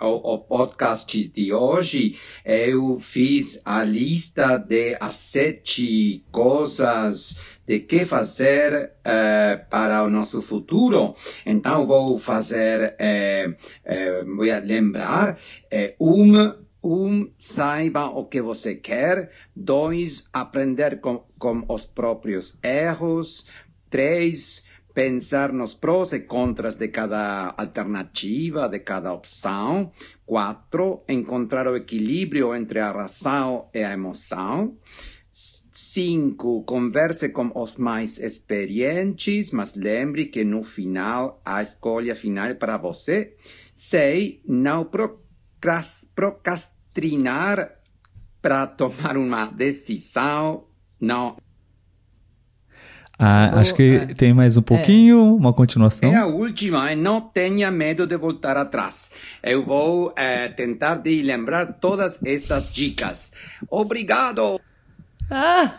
[0.00, 2.16] o, o podcast de hoje.
[2.44, 10.40] Eu fiz a lista de as sete coisas de que fazer eh, para o nosso
[10.40, 11.16] futuro.
[11.44, 13.54] Então, vou fazer, eh,
[13.84, 15.38] eh, vou lembrar,
[15.98, 19.30] um, um, saiba o que você quer.
[19.54, 23.48] Dois, aprender com, com os próprios erros.
[23.90, 29.92] Três, pensar nos prós e contras de cada alternativa, de cada opção.
[30.24, 34.76] Quatro, encontrar o equilíbrio entre a razão e a emoção.
[35.96, 42.52] Cinco, converse com os mais experientes, mas lembre que no final a escolha final é
[42.52, 43.34] para você.
[43.74, 47.78] Seis, não procras- procrastinar
[48.42, 50.64] para tomar uma decisão.
[51.00, 51.38] Não.
[53.18, 54.06] Ah, acho que é.
[54.08, 56.12] tem mais um pouquinho, uma continuação.
[56.12, 59.10] É a última, e não tenha medo de voltar atrás.
[59.42, 63.32] Eu vou eh, tentar de lembrar todas estas dicas.
[63.70, 64.60] Obrigado!
[65.30, 65.72] Ah,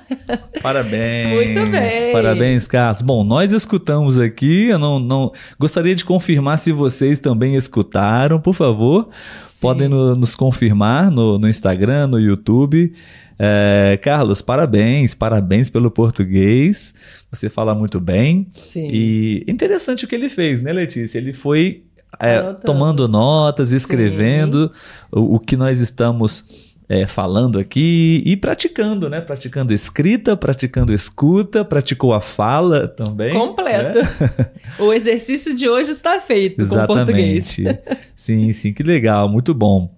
[0.61, 1.29] Parabéns.
[1.55, 2.11] Muito bem.
[2.11, 3.01] Parabéns, Carlos.
[3.01, 4.65] Bom, nós escutamos aqui.
[4.67, 8.39] Eu não, não gostaria de confirmar se vocês também escutaram.
[8.41, 9.07] Por favor,
[9.47, 9.57] sim.
[9.61, 12.93] podem no- nos confirmar no, no Instagram, no YouTube.
[13.39, 16.93] É, Carlos, parabéns, parabéns pelo português.
[17.31, 18.47] Você fala muito bem.
[18.55, 18.89] Sim.
[18.91, 21.17] E interessante o que ele fez, né, Letícia?
[21.19, 21.83] Ele foi
[22.19, 24.71] é, tomando notas, escrevendo
[25.11, 26.43] o, o que nós estamos
[26.89, 29.19] é, falando aqui e praticando, né?
[29.19, 33.33] Praticando escrita, praticando escuta, praticou a fala também.
[33.33, 33.99] Completo.
[33.99, 34.47] né?
[34.79, 37.57] O exercício de hoje está feito com o português.
[37.59, 37.81] Exatamente.
[38.15, 39.93] sim, sim, que legal, muito bom.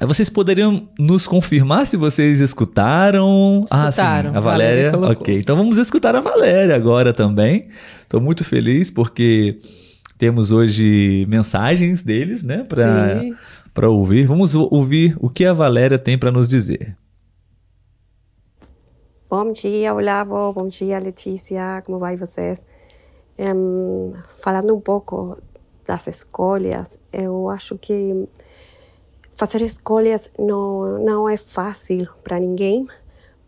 [0.00, 3.64] Vocês poderiam nos confirmar se vocês escutaram?
[3.70, 5.18] ah, sim, Escutaram, a Valéria Valéria.
[5.18, 7.68] ok, então vamos escutar a Valéria agora também.
[8.02, 9.58] Estou muito feliz porque
[10.18, 13.34] temos hoje mensagens deles, né, para Sim.
[13.76, 14.26] Para ouvir.
[14.26, 16.96] Vamos ou- ouvir o que a Valéria tem para nos dizer.
[19.28, 20.50] Bom dia, Olavo.
[20.54, 21.82] Bom dia, Letícia.
[21.84, 22.64] Como vai vocês?
[23.38, 25.36] Em, falando um pouco
[25.86, 28.26] das escolhas, eu acho que
[29.36, 32.88] fazer escolhas não, não é fácil para ninguém,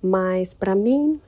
[0.02, 1.18] mas para mim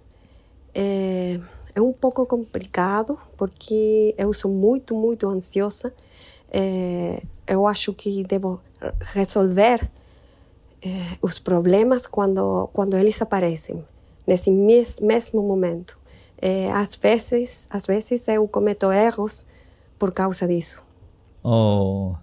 [0.75, 1.41] é,
[1.75, 5.91] é um pouco complicado, porque eu sou muito, muito ansiosa.
[6.53, 8.61] É, eu acho que devo
[9.01, 9.89] resolver
[10.83, 13.85] é, os problemas quando, quando eles aparecem,
[14.27, 15.99] nesse mes, mesmo momento.
[16.41, 19.45] É, às vezes, às vezes eu cometo erros
[19.99, 20.83] por causa disso.
[21.43, 22.15] Oh.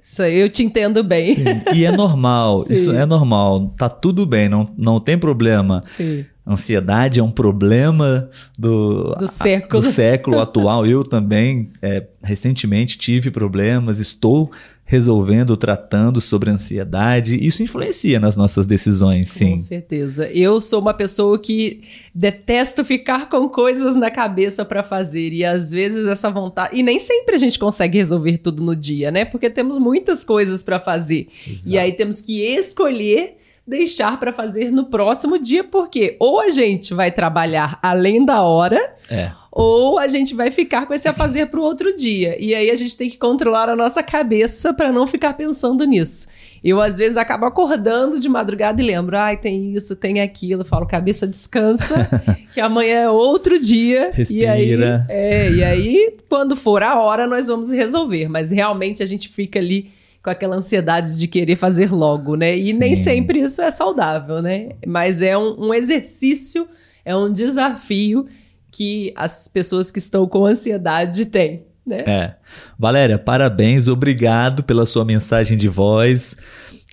[0.00, 1.34] Isso aí eu te entendo bem.
[1.34, 1.42] Sim.
[1.74, 3.72] E é normal, isso é normal.
[3.76, 5.82] Tá tudo bem, não, não tem problema.
[5.86, 6.26] Sim.
[6.46, 9.82] Ansiedade é um problema do, Do século.
[9.82, 10.86] do século atual.
[10.86, 14.52] Eu também, é, recentemente, tive problemas, estou
[14.84, 17.36] resolvendo, tratando sobre ansiedade.
[17.44, 19.50] Isso influencia nas nossas decisões, sim.
[19.50, 20.28] Com certeza.
[20.30, 21.82] Eu sou uma pessoa que
[22.14, 27.00] detesto ficar com coisas na cabeça para fazer e às vezes essa vontade e nem
[27.00, 29.24] sempre a gente consegue resolver tudo no dia, né?
[29.24, 31.26] Porque temos muitas coisas para fazer.
[31.66, 36.94] E aí temos que escolher deixar para fazer no próximo dia, porque ou a gente
[36.94, 39.32] vai trabalhar além da hora, É.
[39.50, 42.36] ou a gente vai ficar com esse a fazer para o outro dia.
[42.38, 46.28] E aí a gente tem que controlar a nossa cabeça para não ficar pensando nisso.
[46.62, 50.62] Eu, às vezes, acabo acordando de madrugada e lembro, ai, tem isso, tem aquilo.
[50.62, 52.08] Eu falo, cabeça, descansa,
[52.52, 54.10] que amanhã é outro dia.
[54.30, 55.06] E aí, Respira.
[55.08, 58.28] é, e aí, quando for a hora, nós vamos resolver.
[58.28, 59.90] Mas realmente a gente fica ali
[60.26, 62.58] com aquela ansiedade de querer fazer logo, né?
[62.58, 63.04] E nem Sim.
[63.04, 64.70] sempre isso é saudável, né?
[64.84, 66.66] Mas é um, um exercício,
[67.04, 68.26] é um desafio
[68.72, 71.98] que as pessoas que estão com ansiedade têm, né?
[71.98, 72.34] É.
[72.76, 76.36] Valéria, parabéns, obrigado pela sua mensagem de voz.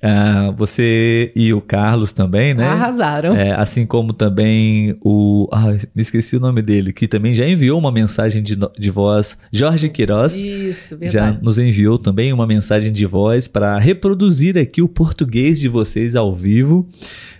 [0.05, 2.67] Ah, você e o Carlos também, né?
[2.67, 3.37] Arrasaram.
[3.37, 5.47] É, assim como também o.
[5.49, 9.37] Ah, me esqueci o nome dele, que também já enviou uma mensagem de, de voz,
[9.49, 10.35] Jorge Queiroz.
[10.35, 11.39] Isso, Já verdade.
[11.41, 16.35] nos enviou também uma mensagem de voz para reproduzir aqui o português de vocês ao
[16.35, 16.85] vivo.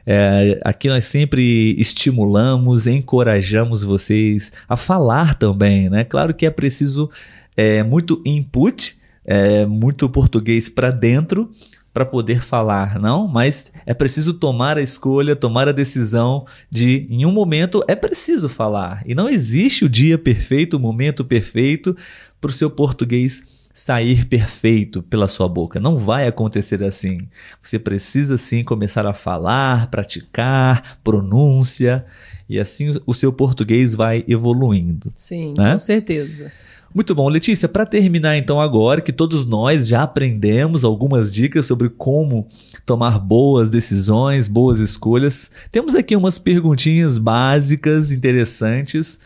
[0.07, 6.05] É, aqui nós sempre estimulamos, encorajamos vocês a falar também, né?
[6.05, 7.09] Claro que é preciso
[7.57, 8.95] é, muito input,
[9.25, 11.51] é, muito português para dentro
[11.93, 13.27] para poder falar, não?
[13.27, 18.49] Mas é preciso tomar a escolha, tomar a decisão de, em um momento, é preciso
[18.49, 19.03] falar.
[19.05, 21.95] E não existe o dia perfeito, o momento perfeito
[22.41, 25.79] para o seu português sair perfeito pela sua boca.
[25.79, 27.17] Não vai acontecer assim.
[27.61, 32.05] Você precisa sim começar a falar, praticar, pronúncia,
[32.47, 35.11] e assim o seu português vai evoluindo.
[35.15, 35.73] Sim, né?
[35.73, 36.51] com certeza.
[36.93, 37.67] Muito bom, Letícia.
[37.67, 42.47] Para terminar então agora, que todos nós já aprendemos algumas dicas sobre como
[42.85, 49.19] tomar boas decisões, boas escolhas, temos aqui umas perguntinhas básicas, interessantes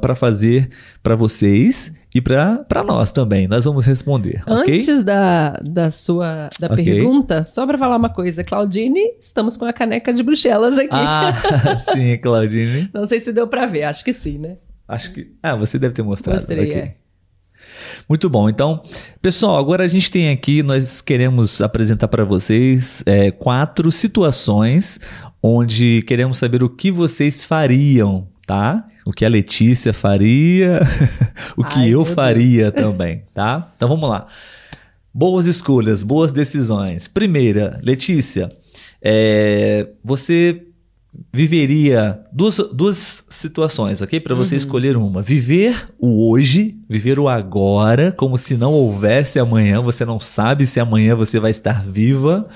[0.00, 0.70] para fazer
[1.02, 3.46] para vocês e para nós também.
[3.46, 4.42] Nós vamos responder?
[4.46, 6.82] Antes da, da sua da Ok.
[6.82, 10.88] pergunta, só para falar uma coisa, Claudine, estamos com a caneca de Bruxelas aqui.
[10.92, 11.34] Ah,
[11.92, 12.88] sim, Claudine.
[12.94, 14.56] Não sei se deu para ver, acho que sim, né?
[14.88, 15.32] Acho que.
[15.42, 16.38] Ah, você deve ter mostrado.
[16.38, 16.76] Mostrei, ok.
[16.76, 16.94] é.
[18.08, 18.48] Muito bom.
[18.48, 18.82] Então,
[19.20, 25.00] pessoal, agora a gente tem aqui, nós queremos apresentar para vocês é, quatro situações
[25.42, 28.86] onde queremos saber o que vocês fariam, tá?
[29.04, 30.80] O que a Letícia faria,
[31.56, 33.72] o que Ai, eu faria também, tá?
[33.76, 34.26] Então vamos lá.
[35.14, 37.08] Boas escolhas, boas decisões.
[37.08, 38.50] Primeira, Letícia,
[39.00, 40.65] é, você
[41.32, 44.20] viveria duas, duas situações, ok?
[44.20, 44.58] Para você Uhum.
[44.58, 45.22] escolher uma.
[45.22, 50.80] Viver o hoje, viver o agora, como se não houvesse amanhã, você não sabe se
[50.80, 52.48] amanhã você vai estar viva.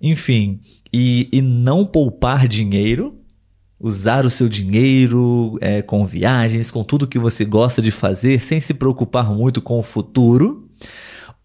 [0.00, 0.60] Enfim,
[0.92, 3.14] e, e não poupar dinheiro,
[3.78, 8.60] usar o seu dinheiro é, com viagens, com tudo que você gosta de fazer, sem
[8.60, 10.68] se preocupar muito com o futuro.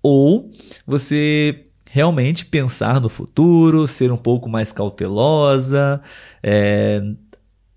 [0.03, 0.51] Ou
[0.85, 6.01] você realmente pensar no futuro, ser um pouco mais cautelosa,
[6.41, 7.03] é,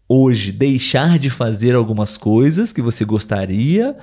[0.09, 3.97] hoje deixar de fazer algumas coisas que você gostaria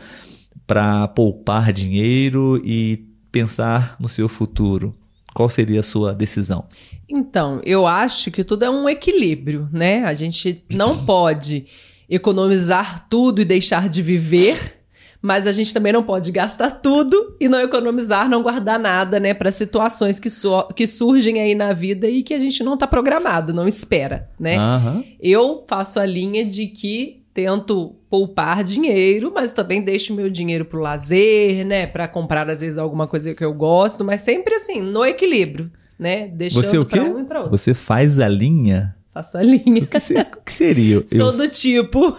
[0.68, 4.94] para poupar dinheiro e pensar no seu futuro.
[5.34, 6.66] Qual seria a sua decisão?
[7.08, 10.04] Então, eu acho que tudo é um equilíbrio, né?
[10.04, 11.66] A gente não pode
[12.10, 14.81] economizar tudo e deixar de viver,
[15.22, 19.34] mas a gente também não pode gastar tudo e não economizar, não guardar nada, né,
[19.34, 22.88] para situações que, so- que surgem aí na vida e que a gente não tá
[22.88, 24.58] programado, não espera, né?
[24.58, 25.04] Aham.
[25.20, 30.80] Eu faço a linha de que tento poupar dinheiro, mas também deixo meu dinheiro pro
[30.82, 35.06] lazer, né, Pra comprar às vezes alguma coisa que eu gosto, mas sempre assim, no
[35.06, 36.28] equilíbrio, né?
[36.28, 37.00] Deixando Você o quê?
[37.00, 37.56] um e pra outro.
[37.58, 38.96] Você faz a linha?
[39.14, 39.84] Faço a linha.
[39.84, 41.04] O que, se- o que seria?
[41.08, 42.18] Sou Eu- do tipo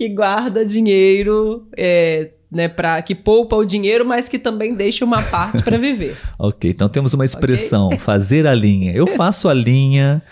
[0.00, 5.20] que guarda dinheiro, é, né, para que poupa o dinheiro, mas que também deixa uma
[5.20, 6.16] parte para viver.
[6.40, 7.98] ok, então temos uma expressão, okay?
[7.98, 8.92] fazer a linha.
[8.94, 10.22] Eu faço a linha.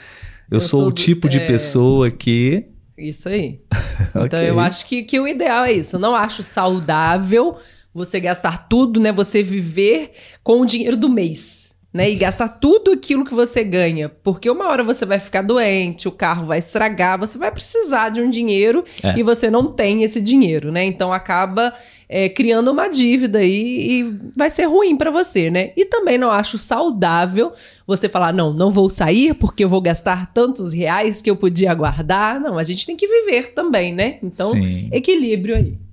[0.50, 1.46] Eu, eu sou, sou, o tipo de é...
[1.46, 2.64] pessoa que
[2.96, 3.60] isso aí.
[4.10, 4.48] Então okay.
[4.48, 5.96] eu acho que, que o ideal é isso.
[5.96, 7.58] Eu não acho saudável
[7.92, 9.12] você gastar tudo, né?
[9.12, 10.12] Você viver
[10.42, 12.10] com o dinheiro do mês né?
[12.10, 14.08] E gastar tudo aquilo que você ganha.
[14.08, 18.20] Porque uma hora você vai ficar doente, o carro vai estragar, você vai precisar de
[18.20, 19.18] um dinheiro é.
[19.18, 20.84] e você não tem esse dinheiro, né?
[20.84, 21.74] Então acaba
[22.08, 25.72] é, criando uma dívida aí e vai ser ruim para você, né?
[25.76, 27.52] E também não acho saudável
[27.86, 31.72] você falar, não, não vou sair porque eu vou gastar tantos reais que eu podia
[31.72, 32.38] guardar.
[32.38, 34.18] Não, a gente tem que viver também, né?
[34.22, 34.90] Então, Sim.
[34.92, 35.87] equilíbrio aí.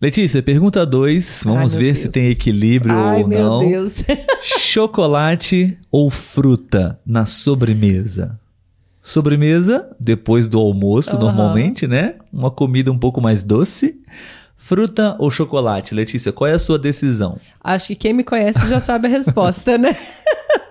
[0.00, 1.44] Letícia, pergunta 2.
[1.46, 1.98] Vamos Ai, ver Deus.
[2.00, 3.60] se tem equilíbrio Ai, ou não.
[3.60, 4.04] Meu Deus.
[4.42, 8.38] Chocolate ou fruta na sobremesa?
[9.00, 11.20] Sobremesa, depois do almoço, uhum.
[11.22, 12.16] normalmente, né?
[12.30, 13.98] Uma comida um pouco mais doce.
[14.58, 15.94] Fruta ou chocolate?
[15.94, 17.38] Letícia, qual é a sua decisão?
[17.62, 19.96] Acho que quem me conhece já sabe a resposta, né?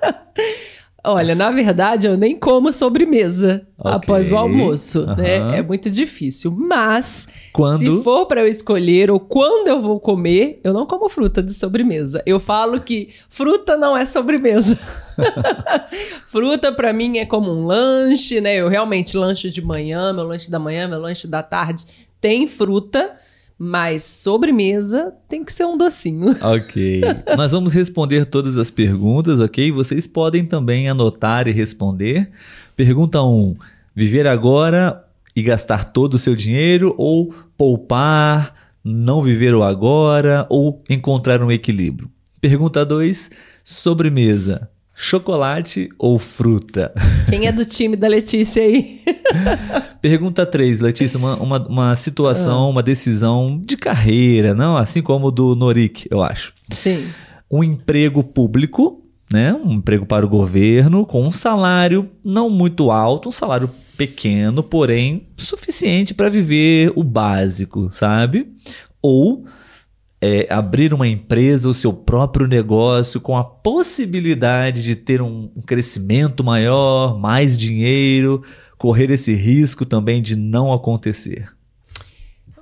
[1.05, 3.91] Olha, na verdade, eu nem como sobremesa okay.
[3.91, 5.15] após o almoço, uhum.
[5.15, 5.59] né?
[5.59, 6.51] É muito difícil.
[6.51, 7.79] Mas, quando...
[7.79, 11.53] se for para eu escolher ou quando eu vou comer, eu não como fruta de
[11.53, 12.21] sobremesa.
[12.25, 14.79] Eu falo que fruta não é sobremesa.
[16.27, 18.55] fruta para mim é como um lanche, né?
[18.55, 21.85] Eu realmente lanche de manhã, meu lanche da manhã, meu lanche da tarde
[22.25, 23.15] tem fruta.
[23.57, 26.35] Mas sobremesa tem que ser um docinho.
[26.41, 27.01] Ok.
[27.37, 29.71] Nós vamos responder todas as perguntas, ok?
[29.71, 32.29] Vocês podem também anotar e responder.
[32.75, 33.55] Pergunta 1: um,
[33.95, 35.03] viver agora
[35.35, 38.53] e gastar todo o seu dinheiro ou poupar,
[38.83, 42.09] não viver o agora ou encontrar um equilíbrio?
[42.41, 43.29] Pergunta 2:
[43.63, 44.69] sobremesa.
[44.97, 46.93] Chocolate ou fruta?
[47.29, 49.01] Quem é do time da Letícia aí?
[50.01, 52.69] Pergunta 3, Letícia, uma, uma, uma situação, ah.
[52.69, 54.77] uma decisão de carreira, não?
[54.77, 56.53] Assim como do Norik, eu acho.
[56.69, 57.07] Sim.
[57.51, 59.53] Um emprego público, né?
[59.53, 65.27] Um emprego para o governo, com um salário não muito alto, um salário pequeno, porém
[65.35, 68.47] suficiente para viver o básico, sabe?
[69.01, 69.45] Ou
[70.25, 75.61] é, abrir uma empresa, o seu próprio negócio, com a possibilidade de ter um, um
[75.61, 78.41] crescimento maior, mais dinheiro,
[78.75, 81.47] correr esse risco também de não acontecer?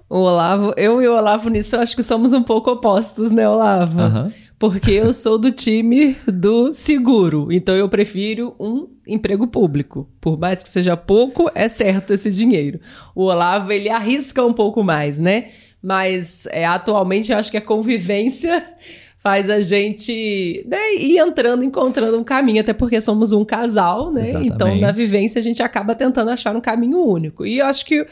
[0.09, 3.47] O Olavo, eu e o Olavo nisso, eu acho que somos um pouco opostos, né,
[3.47, 4.01] Olavo?
[4.01, 4.31] Uhum.
[4.59, 10.09] Porque eu sou do time do seguro, então eu prefiro um emprego público.
[10.19, 12.79] Por mais que seja pouco, é certo esse dinheiro.
[13.15, 15.47] O Olavo, ele arrisca um pouco mais, né?
[15.83, 18.65] Mas é, atualmente eu acho que a convivência
[19.19, 24.23] faz a gente né, ir entrando, encontrando um caminho, até porque somos um casal, né?
[24.23, 24.53] Exatamente.
[24.53, 27.45] Então, na vivência, a gente acaba tentando achar um caminho único.
[27.45, 28.07] E eu acho que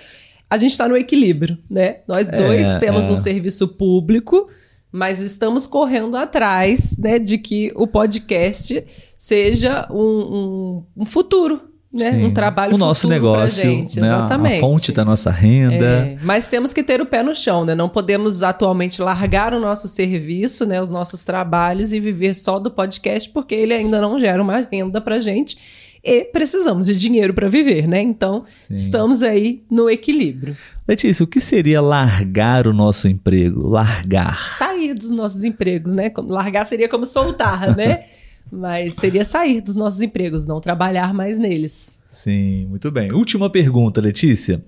[0.49, 1.99] a gente está no equilíbrio, né?
[2.05, 3.11] Nós é, dois é, temos é.
[3.13, 4.49] um serviço público,
[4.91, 8.83] mas estamos correndo atrás né, de que o podcast
[9.17, 12.11] seja um, um, um futuro né?
[12.25, 14.07] Um trabalho o nosso negócio, gente, né?
[14.07, 14.57] exatamente.
[14.57, 15.85] A fonte da nossa renda.
[15.85, 17.75] É, mas temos que ter o pé no chão, né?
[17.75, 20.79] Não podemos atualmente largar o nosso serviço, né?
[20.79, 25.01] Os nossos trabalhos e viver só do podcast, porque ele ainda não gera uma renda
[25.01, 25.57] pra gente
[26.03, 28.01] e precisamos de dinheiro para viver, né?
[28.01, 28.75] Então, Sim.
[28.75, 30.57] estamos aí no equilíbrio.
[30.87, 33.67] Letícia, o que seria largar o nosso emprego?
[33.67, 34.53] Largar.
[34.53, 36.11] Sair dos nossos empregos, né?
[36.17, 38.05] Largar seria como soltar, né?
[38.51, 41.99] Mas seria sair dos nossos empregos, não trabalhar mais neles.
[42.11, 43.11] Sim, muito bem.
[43.13, 44.63] Última pergunta, Letícia.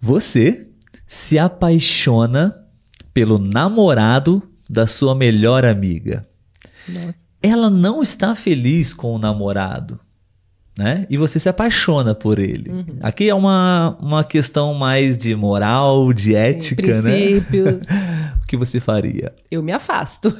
[0.00, 0.66] Você
[1.06, 2.54] se apaixona
[3.14, 6.26] pelo namorado da sua melhor amiga.
[6.88, 7.14] Nossa.
[7.40, 10.00] Ela não está feliz com o namorado,
[10.76, 11.06] né?
[11.08, 12.70] E você se apaixona por ele.
[12.70, 12.98] Uhum.
[13.00, 17.86] Aqui é uma, uma questão mais de moral, de ética, Sim, princípios.
[17.86, 18.34] né?
[18.42, 19.32] o que você faria?
[19.50, 20.36] Eu me afasto.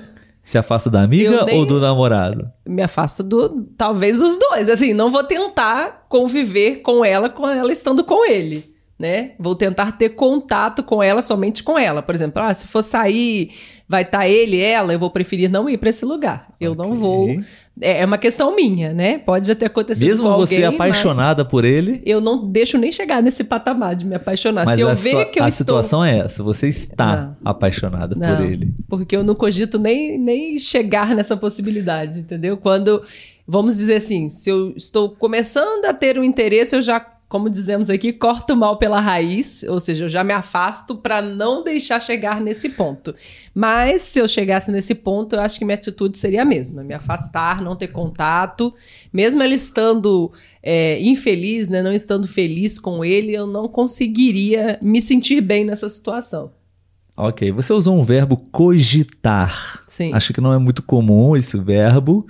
[0.46, 2.48] Se afasta da amiga ou do namorado?
[2.64, 3.64] Me afasto do.
[3.76, 4.68] Talvez os dois.
[4.68, 8.72] Assim, não vou tentar conviver com ela com ela estando com ele.
[8.96, 9.32] Né?
[9.40, 12.00] Vou tentar ter contato com ela somente com ela.
[12.00, 13.50] Por exemplo, ah, se for sair,
[13.88, 16.48] vai estar tá ele, ela, eu vou preferir não ir para esse lugar.
[16.60, 16.84] Eu okay.
[16.84, 17.36] não vou
[17.80, 19.18] é, é uma questão minha, né?
[19.18, 22.02] Pode até acontecer Mesmo com você apaixonada por ele?
[22.04, 24.64] Eu não deixo nem chegar nesse patamar de me apaixonar.
[24.64, 25.64] Mas Se eu ver que eu a estou...
[25.64, 27.36] situação é essa, você está não.
[27.44, 28.74] apaixonada não, por ele.
[28.88, 32.56] Porque eu não cogito nem, nem chegar nessa possibilidade, entendeu?
[32.56, 33.02] Quando,
[33.46, 36.98] vamos dizer assim, se eu estou começando a ter um interesse, eu já
[37.36, 41.20] como dizemos aqui, corto o mal pela raiz, ou seja, eu já me afasto para
[41.20, 43.14] não deixar chegar nesse ponto.
[43.54, 46.94] Mas se eu chegasse nesse ponto, eu acho que minha atitude seria a mesma: me
[46.94, 48.72] afastar, não ter contato,
[49.12, 50.32] mesmo ele estando
[50.62, 55.90] é, infeliz, né, não estando feliz com ele, eu não conseguiria me sentir bem nessa
[55.90, 56.52] situação.
[57.18, 59.82] Ok, você usou um verbo cogitar.
[59.86, 60.12] Sim.
[60.14, 62.26] Acho que não é muito comum esse verbo.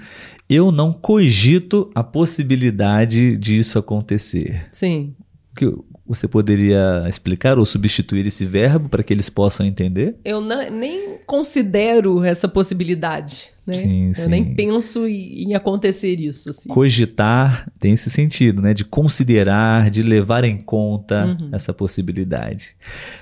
[0.49, 4.67] Eu não cogito a possibilidade disso acontecer.
[4.71, 5.15] Sim.
[5.57, 5.73] Que
[6.07, 10.17] você poderia explicar ou substituir esse verbo para que eles possam entender?
[10.25, 13.75] Eu nem considero essa possibilidade, né?
[13.75, 14.29] Sim, Eu sim.
[14.29, 16.69] nem penso em, acontecer isso, assim.
[16.69, 18.73] Cogitar tem esse sentido, né?
[18.73, 21.49] De considerar, de levar em conta Uhum.
[21.53, 22.77] essa possibilidade.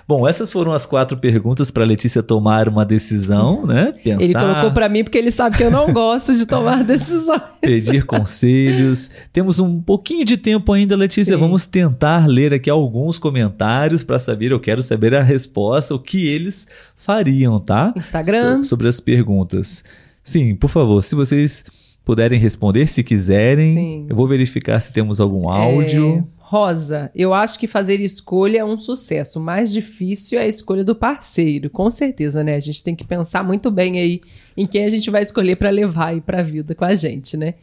[0.07, 3.93] Bom, essas foram as quatro perguntas para Letícia tomar uma decisão, né?
[4.05, 7.41] Pensar, Ele colocou pra mim porque ele sabe que eu não gosto de tomar decisões.
[7.61, 9.11] pedir conselhos.
[9.33, 11.35] Temos um pouquinho de tempo ainda, Letícia.
[11.35, 11.41] Sim.
[11.41, 14.53] Vamos tentar ler aqui alguns comentários para saber.
[14.53, 16.67] Eu quero saber a resposta, o que eles
[16.97, 17.93] fariam, tá?
[17.97, 18.63] Instagram.
[18.63, 19.83] So- sobre as perguntas.
[20.25, 21.65] Sim, por favor, se vocês
[22.05, 24.07] puderem responder, se quiserem, Sim.
[24.09, 26.19] eu vou verificar se temos algum áudio.
[26.19, 29.39] É, Rosa, eu acho que fazer escolha é um sucesso.
[29.39, 32.57] O mais difícil é a escolha do parceiro, com certeza, né?
[32.57, 34.21] A gente tem que pensar muito bem aí
[34.57, 37.55] em quem a gente vai escolher pra levar aí pra vida com a gente, né?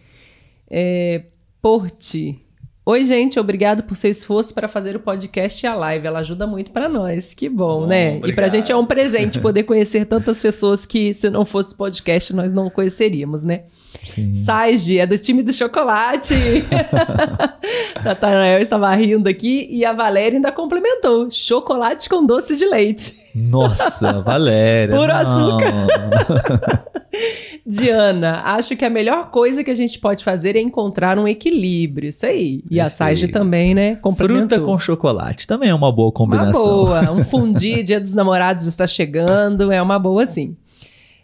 [0.69, 1.23] É,
[1.61, 2.39] Porti.
[2.83, 6.07] Oi, gente, obrigado por seu esforço para fazer o podcast e a live.
[6.07, 7.31] Ela ajuda muito pra nós.
[7.35, 8.15] Que bom, Bom, né?
[8.15, 8.49] E pra obrigado.
[8.51, 12.71] gente é um presente poder conhecer tantas pessoas que, se não fosse podcast, nós não
[12.71, 13.65] conheceríamos, né?
[14.03, 14.33] Sim.
[14.33, 16.33] Saige, é do time do chocolate.
[18.03, 23.21] Natanael estava rindo aqui e a Valéria ainda complementou: chocolate com doce de leite.
[23.35, 24.95] Nossa, Valéria.
[24.95, 25.19] Puro não.
[25.19, 25.87] açúcar.
[27.65, 32.09] Diana, acho que a melhor coisa que a gente pode fazer é encontrar um equilíbrio.
[32.09, 32.63] Isso aí.
[32.69, 32.89] E a.
[32.89, 33.99] Saige também, né?
[34.15, 36.63] Fruta com chocolate também é uma boa Uma combinação.
[36.63, 37.11] boa.
[37.11, 39.71] Um fundi, dia dos namorados está chegando.
[39.71, 40.55] É uma boa, sim.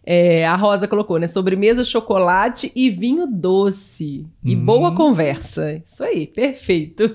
[0.10, 1.28] É, a Rosa colocou, né?
[1.28, 4.26] Sobremesa, chocolate e vinho doce.
[4.46, 4.66] E Hum.
[4.66, 5.82] boa conversa.
[5.84, 7.14] Isso aí, perfeito.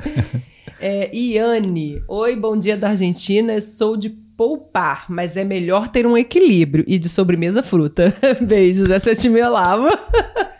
[0.80, 3.54] é, Iane, oi, bom dia da Argentina.
[3.54, 6.84] Eu sou de poupar, mas é melhor ter um equilíbrio.
[6.86, 8.14] E de sobremesa, fruta.
[8.40, 9.88] Beijos, essa é time Olavo.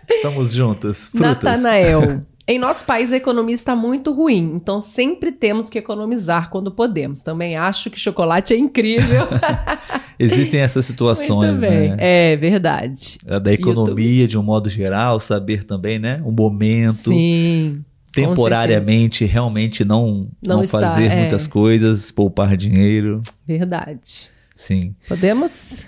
[0.09, 1.09] Estamos juntas.
[1.09, 1.43] Frutas.
[1.43, 2.22] Natanael.
[2.47, 7.22] Em nosso país a economia está muito ruim, então sempre temos que economizar quando podemos.
[7.22, 9.27] Também acho que chocolate é incrível.
[10.18, 11.97] Existem essas situações, né?
[11.99, 13.18] É verdade.
[13.27, 16.20] A Da economia, de um modo geral, saber também, né?
[16.22, 17.09] O momento.
[17.09, 17.83] Sim.
[18.14, 21.20] Temporariamente realmente não, Não não, está, fazer é.
[21.20, 23.22] muitas coisas, poupar dinheiro.
[23.46, 24.30] Verdade.
[24.54, 24.94] Sim.
[25.08, 25.86] Podemos?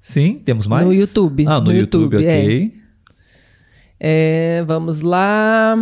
[0.00, 0.84] Sim, temos mais?
[0.84, 1.44] No YouTube.
[1.46, 2.18] Ah, no, YouTube, é.
[2.18, 2.74] ok.
[4.00, 5.76] É, vamos lá.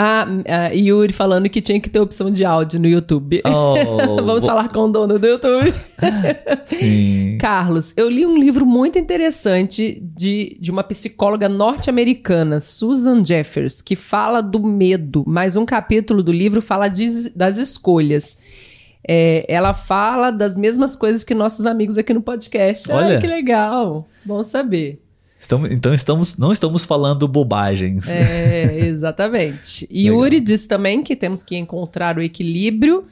[0.00, 3.42] Ah, ah, Yuri falando que tinha que ter opção de áudio no YouTube.
[3.44, 3.74] Oh,
[4.24, 5.74] Vamos falar com o dono do YouTube.
[6.66, 7.36] Sim.
[7.40, 13.96] Carlos, eu li um livro muito interessante de, de uma psicóloga norte-americana, Susan Jeffers, que
[13.96, 18.38] fala do medo, mas um capítulo do livro fala de- das escolhas.
[19.06, 22.90] É, ela fala das mesmas coisas que nossos amigos aqui no podcast.
[22.92, 23.20] Ai, Olha.
[23.20, 24.06] que legal.
[24.24, 25.00] Bom saber.
[25.48, 28.06] Estamos, então estamos, não estamos falando bobagens.
[28.06, 29.88] É, exatamente.
[29.90, 30.08] E.
[30.08, 33.06] Yuri diz também que temos que encontrar o equilíbrio.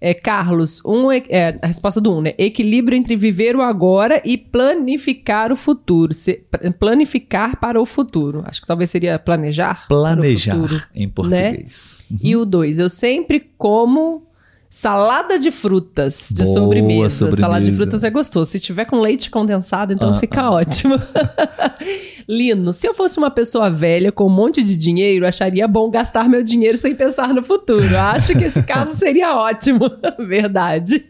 [0.00, 2.34] É, Carlos, um, é, a resposta do um, né?
[2.36, 6.12] Equilíbrio entre viver o agora e planificar o futuro.
[6.12, 6.42] Se-
[6.80, 8.42] planificar para o futuro.
[8.46, 9.86] Acho que talvez seria planejar.
[9.86, 10.74] Planejar futuro.
[10.74, 10.82] né?
[10.92, 11.98] em português.
[12.20, 14.26] E o dois, eu sempre como
[14.72, 17.10] salada de frutas de Boa sobremesa.
[17.16, 17.40] sobremesa.
[17.40, 18.50] Salada de frutas é gostoso.
[18.50, 20.94] Se tiver com leite condensado, então Ah, fica ótimo.
[22.28, 26.28] Lino, se eu fosse uma pessoa velha com um monte de dinheiro, acharia bom gastar
[26.28, 27.96] meu dinheiro sem pensar no futuro.
[27.98, 29.90] Acho que esse caso seria ótimo.
[30.18, 31.04] Verdade.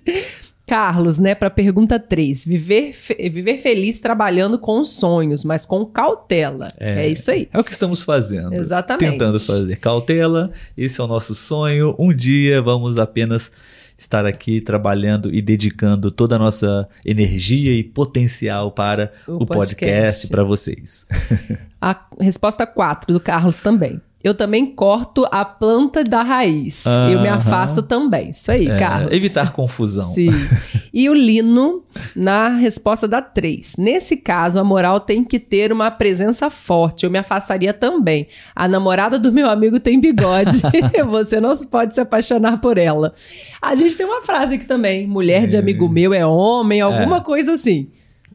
[0.70, 2.44] Carlos, né, para pergunta 3.
[2.44, 6.68] Viver, fe- viver feliz trabalhando com os sonhos, mas com cautela.
[6.78, 7.08] É, É.
[7.08, 7.48] isso aí.
[7.52, 8.54] É o que estamos fazendo.
[8.54, 9.10] Exatamente.
[9.10, 10.52] Tentando fazer cautela.
[10.78, 11.96] Esse é o nosso sonho.
[11.98, 13.50] Um dia vamos apenas
[13.98, 19.74] estar aqui trabalhando e dedicando toda a nossa energia e potencial para O o, podcast,
[19.76, 20.28] podcast.
[20.28, 21.04] para vocês.
[21.82, 24.00] A resposta 4 do Carlos também.
[24.22, 26.84] Eu também corto a planta da raiz.
[27.10, 28.30] Eu me afasto também.
[28.30, 29.12] Isso aí, É, Carlos.
[29.12, 30.12] evitar confusão.
[30.12, 30.28] Sim.
[30.92, 31.84] E o Lino,
[32.16, 33.74] na resposta da 3.
[33.78, 37.04] Nesse caso, a moral tem que ter uma presença forte.
[37.04, 38.26] Eu me afastaria também.
[38.56, 40.60] A namorada do meu amigo tem bigode.
[41.08, 43.14] Você não pode se apaixonar por ela.
[43.62, 45.06] A gente tem uma frase aqui também.
[45.06, 45.60] Mulher de É.
[45.60, 47.88] amigo meu é homem, alguma coisa assim.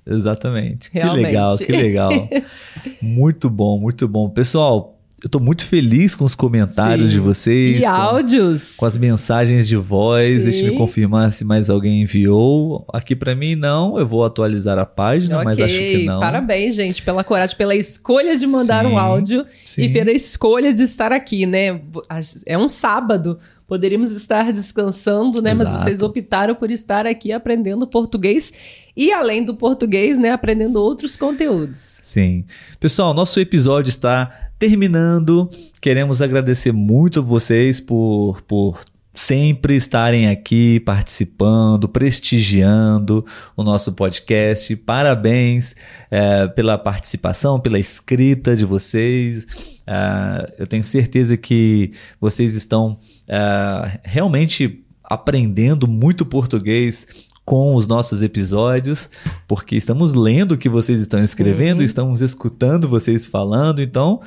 [0.08, 0.90] Exatamente.
[0.94, 1.18] Realmente.
[1.20, 2.12] Que legal, que legal.
[3.02, 4.30] muito bom, muito bom.
[4.30, 4.95] Pessoal,
[5.26, 7.16] eu tô muito feliz com os comentários Sim.
[7.16, 7.82] de vocês.
[7.82, 8.74] E com- áudios.
[8.78, 10.44] com as mensagens de voz.
[10.44, 10.72] Deixa eu Sim.
[10.74, 12.86] me confirmar se mais alguém enviou.
[12.94, 16.20] Aqui pra mim não, eu vou atualizar a página, mas acho que não.
[16.20, 19.82] Parabéns, gente, pela coragem, pela escolha de mandar Sim, um áudio Sim.
[19.86, 21.82] e pela escolha de estar aqui, né?
[22.46, 23.40] É um sábado.
[23.68, 25.54] Poderíamos estar descansando, né?
[25.54, 25.84] Mas Exato.
[25.84, 28.54] vocês optaram por estar aqui aprendendo português
[28.96, 32.00] e, além do português, né, aprendendo outros conteúdos.
[32.04, 32.46] Sim.
[32.80, 35.50] Pessoal, nosso episódio está terminando.
[35.82, 38.80] Queremos agradecer muito vocês por, por
[39.16, 44.76] sempre estarem aqui participando, prestigiando o nosso podcast.
[44.76, 45.76] Parabéns
[46.12, 49.48] eh, pela participação, pela escrita de vocês.
[49.88, 53.00] Ah, eu tenho certeza que vocês estão
[53.30, 57.08] ah, realmente aprendendo muito português
[57.46, 59.08] com os nossos episódios,
[59.48, 61.86] porque estamos lendo o que vocês estão escrevendo, Uhum.
[61.86, 64.20] estamos escutando vocês falando, então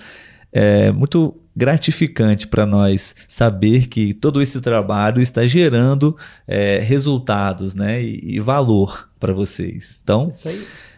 [0.53, 8.01] é muito gratificante para nós saber que todo esse trabalho está gerando é, resultados né,
[8.01, 10.01] e, e valor para vocês.
[10.03, 10.31] Então,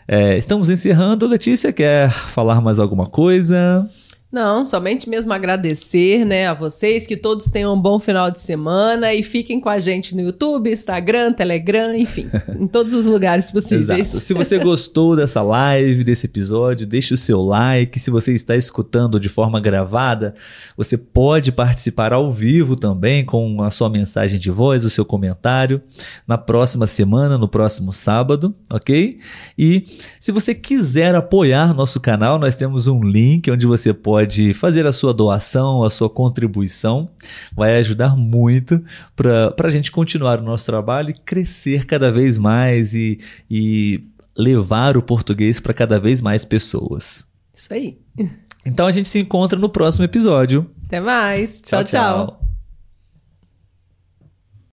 [0.07, 1.27] é, estamos encerrando.
[1.27, 3.89] Letícia, quer falar mais alguma coisa?
[4.33, 9.13] Não, somente mesmo agradecer, né, a vocês, que todos tenham um bom final de semana
[9.13, 14.07] e fiquem com a gente no YouTube, Instagram, Telegram, enfim, em todos os lugares possíveis.
[14.07, 14.21] Exato.
[14.21, 17.99] Se você gostou dessa live, desse episódio, deixe o seu like.
[17.99, 20.37] Se você está escutando de forma gravada,
[20.77, 25.83] você pode participar ao vivo também com a sua mensagem de voz, o seu comentário
[26.25, 29.19] na próxima semana, no próximo sábado, ok?
[29.59, 29.87] E
[30.21, 34.20] se você quiser apoiar nosso canal, nós temos um link onde você pode
[34.55, 37.11] fazer a sua doação, a sua contribuição.
[37.55, 38.83] Vai ajudar muito
[39.17, 44.05] para a gente continuar o nosso trabalho e crescer cada vez mais e, e
[44.37, 47.27] levar o português para cada vez mais pessoas.
[47.55, 47.99] Isso aí.
[48.65, 50.71] Então a gente se encontra no próximo episódio.
[50.87, 51.63] Até mais.
[51.63, 51.85] tchau.
[51.85, 52.40] tchau.